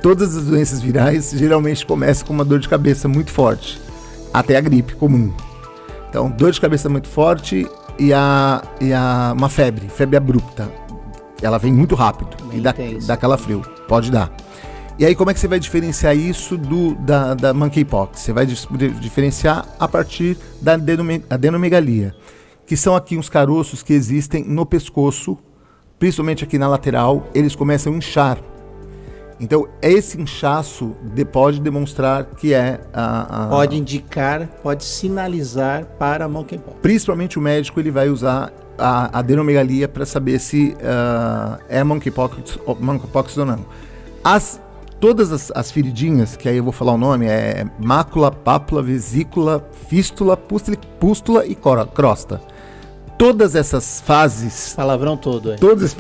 todas 0.02 0.38
as 0.38 0.46
doenças 0.46 0.82
virais 0.82 1.32
geralmente 1.36 1.86
começam 1.86 2.26
com 2.26 2.34
uma 2.34 2.46
dor 2.46 2.60
de 2.60 2.70
cabeça 2.70 3.08
muito 3.08 3.32
forte, 3.32 3.82
até 4.34 4.56
a 4.56 4.62
gripe 4.62 4.96
comum. 4.96 5.34
Então, 6.10 6.30
dor 6.30 6.52
de 6.52 6.62
cabeça 6.62 6.88
muito 6.88 7.08
forte 7.08 7.68
e, 8.00 8.14
a, 8.14 8.64
e 8.80 8.94
a, 8.94 9.34
uma 9.36 9.50
febre, 9.50 9.90
febre 9.90 10.16
abrupta. 10.16 10.70
Ela 11.42 11.58
vem 11.58 11.72
muito 11.72 11.96
rápido 11.96 12.36
Bem 12.48 12.60
e 12.60 12.62
dá, 12.62 12.74
dá 13.06 13.18
calafrio. 13.18 13.62
Pode 13.88 14.12
dar. 14.12 14.32
E 15.00 15.06
aí, 15.06 15.14
como 15.14 15.30
é 15.30 15.34
que 15.34 15.40
você 15.40 15.48
vai 15.48 15.60
diferenciar 15.60 16.18
isso 16.18 16.58
do, 16.58 16.96
da, 16.96 17.36
da 17.36 17.54
monkeypox? 17.54 18.20
Você 18.20 18.34
vai 18.34 18.46
diferenciar 18.46 19.68
a 19.80 19.88
partir 19.88 20.38
da 20.60 20.74
adenomegalia, 21.30 22.16
que 22.66 22.76
são 22.76 22.96
aqui 22.96 23.16
uns 23.16 23.30
caroços 23.30 23.84
que 23.84 23.94
existem 23.94 24.44
no 24.44 24.66
pescoço, 24.66 25.38
principalmente 26.00 26.44
aqui 26.44 26.58
na 26.58 26.68
lateral, 26.68 27.28
eles 27.36 27.56
começam 27.56 27.94
a 27.94 27.96
inchar 27.98 28.40
então, 29.40 29.68
esse 29.82 30.20
inchaço 30.20 30.96
de, 31.14 31.24
pode 31.24 31.62
demonstrar 31.62 32.26
que 32.26 32.54
é 32.54 32.82
a, 32.92 33.46
a, 33.46 33.48
Pode 33.50 33.78
indicar, 33.78 34.48
pode 34.64 34.84
sinalizar 34.84 35.86
para 36.00 36.26
a 36.26 36.28
monkeypox. 36.28 36.78
Principalmente 36.82 37.38
o 37.38 37.42
médico 37.42 37.80
ele 37.80 37.92
vai 37.92 38.10
usar 38.10 38.52
a 38.78 39.20
adenomegalia 39.20 39.88
para 39.88 40.06
saber 40.06 40.40
se 40.40 40.76
uh, 40.78 41.60
é 41.68 41.84
monkeypox, 41.84 42.60
monkeypox 42.80 43.38
ou 43.38 43.46
não. 43.46 43.66
As, 44.24 44.62
todas 45.00 45.32
as, 45.32 45.52
as, 45.56 45.72
feridinhas, 45.72 46.36
que 46.36 46.48
aí 46.48 46.58
eu 46.58 46.64
vou 46.64 46.74
falar 46.74 46.94
o 46.94 46.98
nome, 46.98 47.26
é 47.26 47.66
mácula, 47.80 48.32
pápula, 48.32 48.82
vesícula, 48.82 49.68
fístula, 49.88 50.38
pústula 50.38 51.46
e 51.46 51.56
crosta 51.56 52.42
todas 53.18 53.56
essas 53.56 54.02
fases. 54.02 54.74
Palavrão 54.76 55.18
todo, 55.18 55.52
é. 55.52 55.56
Todas 55.56 55.96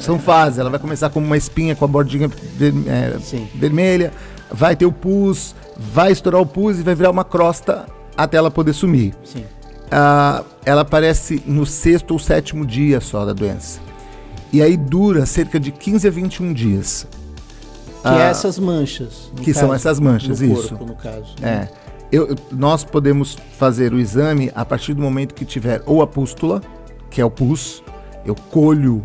são 0.00 0.18
fases. 0.18 0.58
Ela 0.58 0.70
vai 0.70 0.80
começar 0.80 1.10
com 1.10 1.20
uma 1.20 1.36
espinha 1.36 1.76
com 1.76 1.84
a 1.84 1.88
bordinha 1.88 2.28
ver, 2.28 2.72
é, 2.86 3.16
vermelha, 3.54 4.12
vai 4.50 4.74
ter 4.74 4.86
o 4.86 4.92
pus, 4.92 5.54
vai 5.76 6.12
estourar 6.12 6.40
o 6.40 6.46
pus 6.46 6.78
e 6.78 6.82
vai 6.82 6.94
virar 6.94 7.10
uma 7.10 7.24
crosta 7.24 7.86
até 8.16 8.36
ela 8.36 8.50
poder 8.50 8.72
sumir. 8.72 9.14
Sim. 9.22 9.44
Ah, 9.94 10.42
ela 10.64 10.80
aparece 10.80 11.42
no 11.46 11.66
sexto 11.66 12.12
ou 12.12 12.18
sétimo 12.18 12.64
dia 12.64 12.98
só 13.00 13.26
da 13.26 13.34
doença. 13.34 13.78
E 14.50 14.62
aí 14.62 14.76
dura 14.76 15.26
cerca 15.26 15.60
de 15.60 15.70
15 15.70 16.08
a 16.08 16.10
21 16.10 16.52
dias. 16.54 17.06
Que 18.00 18.08
é 18.08 18.10
ah, 18.10 18.26
é 18.26 18.30
essas 18.30 18.58
manchas. 18.58 19.30
Que 19.36 19.52
caso, 19.52 19.66
são 19.66 19.74
essas 19.74 20.00
manchas, 20.00 20.40
no 20.40 20.52
isso. 20.52 20.70
Corpo, 20.70 20.86
no 20.86 20.96
caso. 20.96 21.34
Né? 21.38 21.68
É. 21.70 21.82
Eu, 22.10 22.34
nós 22.50 22.84
podemos 22.84 23.36
fazer 23.58 23.92
o 23.92 23.98
exame 23.98 24.50
a 24.54 24.64
partir 24.64 24.94
do 24.94 25.00
momento 25.00 25.34
que 25.34 25.44
tiver 25.44 25.82
ou 25.86 26.02
a 26.02 26.06
pústula, 26.06 26.60
que 27.10 27.20
é 27.20 27.24
o 27.24 27.30
pus, 27.30 27.82
eu 28.24 28.34
colho 28.34 29.04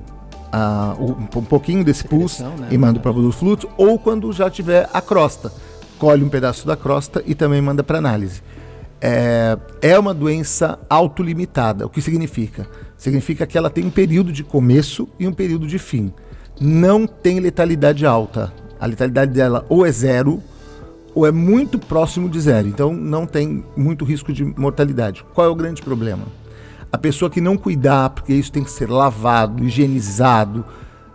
uh, 0.54 1.02
um, 1.02 1.40
um, 1.40 1.44
pouquinho 1.44 1.84
desse 1.84 2.04
pus 2.04 2.40
né? 2.40 2.68
e 2.72 2.78
mando 2.78 3.00
para 3.00 3.12
o 3.12 3.32
fluxo, 3.32 3.70
ou 3.78 3.98
quando 4.00 4.32
já 4.34 4.50
tiver 4.50 4.90
a 4.92 5.02
crosta, 5.02 5.52
colhe 5.98 6.24
um 6.24 6.30
pedaço 6.30 6.68
da 6.68 6.76
crosta 6.76 7.24
e 7.26 7.34
também 7.34 7.62
manda 7.62 7.84
para 7.84 7.98
análise. 7.98 8.42
É, 9.00 9.58
é 9.82 10.00
uma 10.00 10.14
doença 10.14 10.80
autolimitada. 10.90 11.86
O 11.86 11.90
que 11.90 12.02
significa? 12.02 12.68
Significa 12.98 13.46
que 13.46 13.58
ela 13.58 13.70
tem 13.70 13.86
um 13.86 13.92
período 13.92 14.32
de 14.32 14.44
começo 14.44 15.08
e 15.20 15.28
um 15.28 15.34
período 15.34 15.68
de 15.68 15.78
fim. 15.78 16.12
Não 16.60 17.06
tem 17.06 17.40
letalidade 17.40 18.06
alta. 18.06 18.52
A 18.80 18.86
letalidade 18.86 19.32
dela 19.32 19.66
ou 19.70 19.86
é 19.86 19.92
zero 19.92 20.42
ou 21.14 21.26
é 21.26 21.32
muito 21.32 21.80
próximo 21.80 22.30
de 22.30 22.40
zero, 22.40 22.68
então 22.68 22.94
não 22.94 23.26
tem 23.26 23.66
muito 23.76 24.06
risco 24.06 24.32
de 24.32 24.46
mortalidade. 24.46 25.26
Qual 25.34 25.48
é 25.48 25.50
o 25.50 25.56
grande 25.56 25.82
problema? 25.82 26.24
A 26.92 26.98
pessoa 26.98 27.30
que 27.30 27.42
não 27.42 27.58
cuidar, 27.58 28.12
porque 28.12 28.34
isso 28.34 28.52
tem 28.52 28.64
que 28.64 28.70
ser 28.70 28.88
lavado, 28.88 29.64
higienizado, 29.64 30.64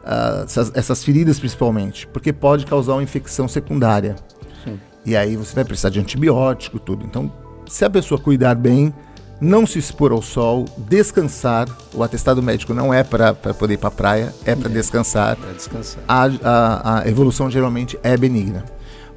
uh, 0.03 0.43
essas, 0.45 0.73
essas, 0.75 1.05
feridas 1.05 1.39
principalmente, 1.39 2.07
porque 2.09 2.33
pode 2.33 2.67
causar 2.67 2.95
uma 2.95 3.03
infecção 3.03 3.47
secundária. 3.47 4.17
Sim. 4.65 4.79
E 5.07 5.17
aí 5.17 5.37
você 5.37 5.55
vai 5.55 5.65
precisar 5.65 5.91
de 5.91 6.01
antibiótico, 6.01 6.81
tudo. 6.81 7.05
Então, 7.07 7.33
se 7.73 7.87
a 7.87 7.91
pessoa 7.91 8.21
cuidar 8.21 8.55
bem, 8.55 8.93
não 9.41 9.67
se 9.67 9.79
expor 9.79 10.13
ao 10.13 10.21
sol, 10.21 10.67
descansar. 10.77 11.67
O 11.95 12.03
atestado 12.03 12.43
médico 12.43 12.75
não 12.75 12.93
é 12.93 13.03
para 13.03 13.33
poder 13.33 13.75
ir 13.75 13.77
para 13.79 13.89
a 13.89 13.91
praia, 13.91 14.35
é 14.45 14.55
para 14.55 14.69
é, 14.69 14.73
descansar. 14.75 15.39
descansar. 15.55 16.05
A, 16.07 16.27
a, 16.43 16.99
a, 17.01 17.09
evolução 17.09 17.51
geralmente 17.51 17.99
é 18.03 18.15
benigna. 18.15 18.63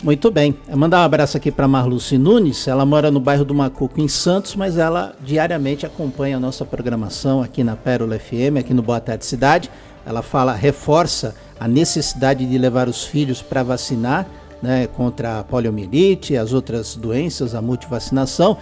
Muito 0.01 0.31
bem. 0.31 0.57
Eu 0.69 0.77
mandar 0.77 1.01
um 1.01 1.03
abraço 1.03 1.35
aqui 1.35 1.51
para 1.51 1.67
Marluce 1.67 2.17
Nunes. 2.17 2.65
Ela 2.65 2.85
mora 2.85 3.11
no 3.11 3.19
bairro 3.19 3.43
do 3.43 3.53
Macuco, 3.53 3.99
em 3.99 4.07
Santos, 4.07 4.55
mas 4.55 4.77
ela 4.77 5.13
diariamente 5.21 5.85
acompanha 5.85 6.37
a 6.37 6.39
nossa 6.39 6.63
programação 6.63 7.43
aqui 7.43 7.61
na 7.61 7.75
Pérola 7.75 8.17
FM, 8.17 8.57
aqui 8.57 8.73
no 8.73 8.81
Boa 8.81 9.01
Tarde 9.01 9.25
Cidade. 9.25 9.69
Ela 10.05 10.21
fala, 10.21 10.53
reforça 10.53 11.35
a 11.59 11.67
necessidade 11.67 12.45
de 12.45 12.57
levar 12.57 12.87
os 12.87 13.03
filhos 13.03 13.41
para 13.41 13.63
vacinar 13.63 14.25
né, 14.65 14.87
contra 14.87 15.39
a 15.39 15.43
poliomielite, 15.43 16.35
as 16.35 16.51
outras 16.51 16.95
doenças, 16.95 17.53
a 17.53 17.61
multivacinação. 17.61 18.57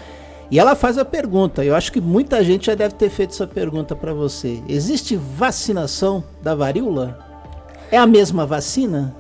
E 0.52 0.60
ela 0.60 0.76
faz 0.76 0.98
a 0.98 1.06
pergunta, 1.06 1.64
eu 1.64 1.76
acho 1.76 1.92
que 1.92 2.00
muita 2.00 2.44
gente 2.44 2.68
já 2.68 2.76
deve 2.76 2.94
ter 2.94 3.10
feito 3.10 3.32
essa 3.32 3.48
pergunta 3.48 3.96
para 3.96 4.14
você. 4.14 4.62
Existe 4.68 5.16
vacinação 5.16 6.24
da 6.44 6.54
varíola? 6.54 7.18
É 7.90 7.98
a 7.98 8.06
mesma 8.06 8.46
vacina? 8.46 9.16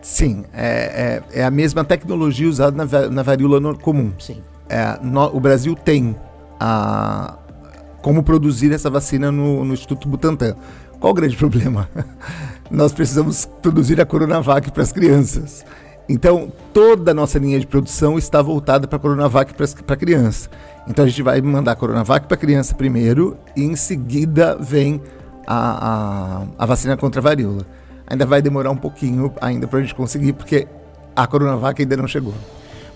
Sim, 0.00 0.44
é, 0.52 1.22
é, 1.32 1.40
é 1.40 1.44
a 1.44 1.50
mesma 1.50 1.84
tecnologia 1.84 2.48
usada 2.48 2.84
na, 2.84 3.08
na 3.08 3.22
varíola 3.22 3.74
comum. 3.74 4.12
Sim. 4.18 4.42
É, 4.68 4.98
no, 5.02 5.26
o 5.26 5.38
Brasil 5.38 5.74
tem 5.76 6.16
a, 6.58 7.36
como 8.02 8.22
produzir 8.22 8.72
essa 8.72 8.90
vacina 8.90 9.30
no, 9.30 9.64
no 9.64 9.74
Instituto 9.74 10.08
Butantan. 10.08 10.56
Qual 10.98 11.12
o 11.12 11.14
grande 11.14 11.36
problema? 11.38 11.88
Nós 12.70 12.92
precisamos 12.92 13.46
produzir 13.62 14.00
a 14.00 14.06
Coronavac 14.06 14.72
para 14.72 14.82
as 14.82 14.90
crianças. 14.90 15.64
Então, 16.08 16.52
toda 16.72 17.12
a 17.12 17.14
nossa 17.14 17.38
linha 17.38 17.58
de 17.58 17.66
produção 17.66 18.18
está 18.18 18.42
voltada 18.42 18.86
para 18.86 18.96
a 18.96 19.00
Coronavac 19.00 19.54
para 19.54 19.96
criança. 19.96 20.50
Então, 20.86 21.04
a 21.04 21.08
gente 21.08 21.22
vai 21.22 21.40
mandar 21.40 21.72
a 21.72 21.76
Coronavac 21.76 22.26
para 22.26 22.36
criança 22.36 22.74
primeiro 22.74 23.36
e 23.56 23.62
em 23.62 23.74
seguida 23.74 24.56
vem 24.60 25.00
a, 25.46 25.88
a, 25.88 26.46
a, 26.58 26.66
vacina 26.66 26.96
contra 26.96 27.20
a 27.20 27.22
varíola. 27.22 27.66
Ainda 28.06 28.26
vai 28.26 28.42
demorar 28.42 28.70
um 28.70 28.76
pouquinho 28.76 29.32
ainda 29.40 29.66
para 29.66 29.78
a 29.78 29.82
gente 29.82 29.94
conseguir, 29.94 30.34
porque 30.34 30.68
a 31.16 31.26
Coronavac 31.26 31.80
ainda 31.80 31.96
não 31.96 32.06
chegou. 32.06 32.34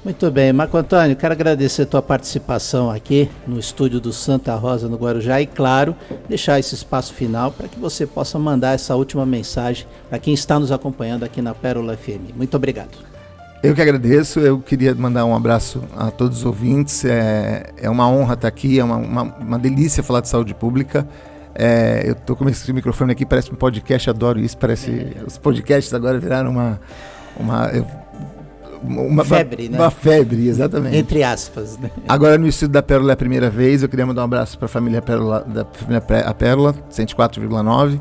Muito 0.04 0.30
bem, 0.30 0.52
Marco 0.52 0.76
Antônio, 0.76 1.16
quero 1.16 1.32
agradecer 1.32 1.82
a 1.82 1.86
tua 1.86 2.00
participação 2.00 2.90
aqui 2.90 3.28
no 3.46 3.58
estúdio 3.58 4.00
do 4.00 4.12
Santa 4.12 4.54
Rosa, 4.54 4.88
no 4.88 4.96
Guarujá, 4.96 5.40
e 5.40 5.46
claro, 5.46 5.94
deixar 6.28 6.58
esse 6.58 6.74
espaço 6.74 7.12
final 7.12 7.50
para 7.50 7.66
que 7.66 7.78
você 7.78 8.06
possa 8.06 8.38
mandar 8.38 8.74
essa 8.74 8.94
última 8.94 9.26
mensagem 9.26 9.86
para 10.08 10.18
quem 10.18 10.32
está 10.32 10.58
nos 10.58 10.70
acompanhando 10.70 11.24
aqui 11.24 11.42
na 11.42 11.52
Pérola 11.52 11.96
FM. 11.96 12.34
Muito 12.36 12.56
obrigado. 12.56 12.96
Eu 13.60 13.74
que 13.74 13.82
agradeço, 13.82 14.38
eu 14.38 14.60
queria 14.60 14.94
mandar 14.94 15.24
um 15.24 15.34
abraço 15.34 15.82
a 15.96 16.12
todos 16.12 16.38
os 16.38 16.44
ouvintes, 16.44 17.04
é, 17.04 17.72
é 17.76 17.90
uma 17.90 18.08
honra 18.08 18.34
estar 18.34 18.46
aqui, 18.46 18.78
é 18.78 18.84
uma, 18.84 18.96
uma, 18.96 19.22
uma 19.22 19.58
delícia 19.58 20.00
falar 20.00 20.20
de 20.20 20.28
saúde 20.28 20.54
pública. 20.54 21.08
É, 21.56 22.04
eu 22.06 22.12
estou 22.12 22.36
com 22.36 22.48
esse 22.48 22.72
microfone 22.72 23.10
aqui, 23.10 23.26
parece 23.26 23.50
um 23.52 23.56
podcast, 23.56 24.08
adoro 24.08 24.38
isso, 24.38 24.56
parece. 24.56 25.16
Os 25.26 25.36
podcasts 25.36 25.92
agora 25.92 26.20
viraram 26.20 26.52
uma. 26.52 26.80
uma 27.36 27.66
eu, 27.70 27.84
uma 28.82 29.24
febre, 29.24 29.68
né? 29.68 29.78
Uma 29.78 29.90
febre, 29.90 30.48
exatamente. 30.48 30.96
Entre 30.96 31.22
aspas, 31.22 31.78
né? 31.78 31.90
Agora 32.08 32.38
no 32.38 32.46
estúdio 32.46 32.72
da 32.72 32.82
Pérola 32.82 33.12
é 33.12 33.14
a 33.14 33.16
primeira 33.16 33.50
vez, 33.50 33.82
eu 33.82 33.88
queria 33.88 34.06
mandar 34.06 34.22
um 34.22 34.24
abraço 34.24 34.58
para 34.58 34.66
a 34.66 34.68
família 34.68 35.02
Pérola, 35.02 35.44
da 35.46 35.64
família 35.64 36.02
a 36.24 36.34
Pérola, 36.34 36.74
104,9, 36.90 38.00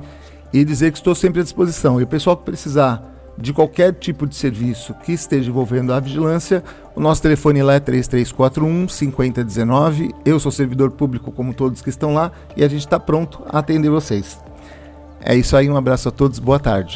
e 0.53 0.63
dizer 0.63 0.91
que 0.91 0.97
estou 0.97 1.15
sempre 1.15 1.41
à 1.41 1.43
disposição. 1.43 1.99
E 1.99 2.03
o 2.03 2.07
pessoal 2.07 2.37
que 2.37 2.43
precisar 2.43 3.03
de 3.37 3.53
qualquer 3.53 3.93
tipo 3.93 4.25
de 4.25 4.35
serviço 4.35 4.93
que 5.03 5.11
esteja 5.11 5.49
envolvendo 5.49 5.93
a 5.93 5.99
vigilância, 5.99 6.63
o 6.95 6.99
nosso 6.99 7.21
telefone 7.21 7.61
lá 7.61 7.75
é 7.75 7.79
3341 7.79 8.89
5019. 8.89 10.13
Eu 10.25 10.39
sou 10.39 10.51
servidor 10.51 10.91
público 10.91 11.31
como 11.31 11.53
todos 11.53 11.81
que 11.81 11.89
estão 11.89 12.13
lá 12.13 12.31
e 12.55 12.63
a 12.63 12.67
gente 12.67 12.81
está 12.81 12.99
pronto 12.99 13.43
a 13.47 13.59
atender 13.59 13.89
vocês. 13.89 14.39
É 15.21 15.35
isso 15.35 15.55
aí, 15.55 15.69
um 15.69 15.77
abraço 15.77 16.09
a 16.09 16.11
todos, 16.11 16.39
boa 16.39 16.59
tarde. 16.59 16.95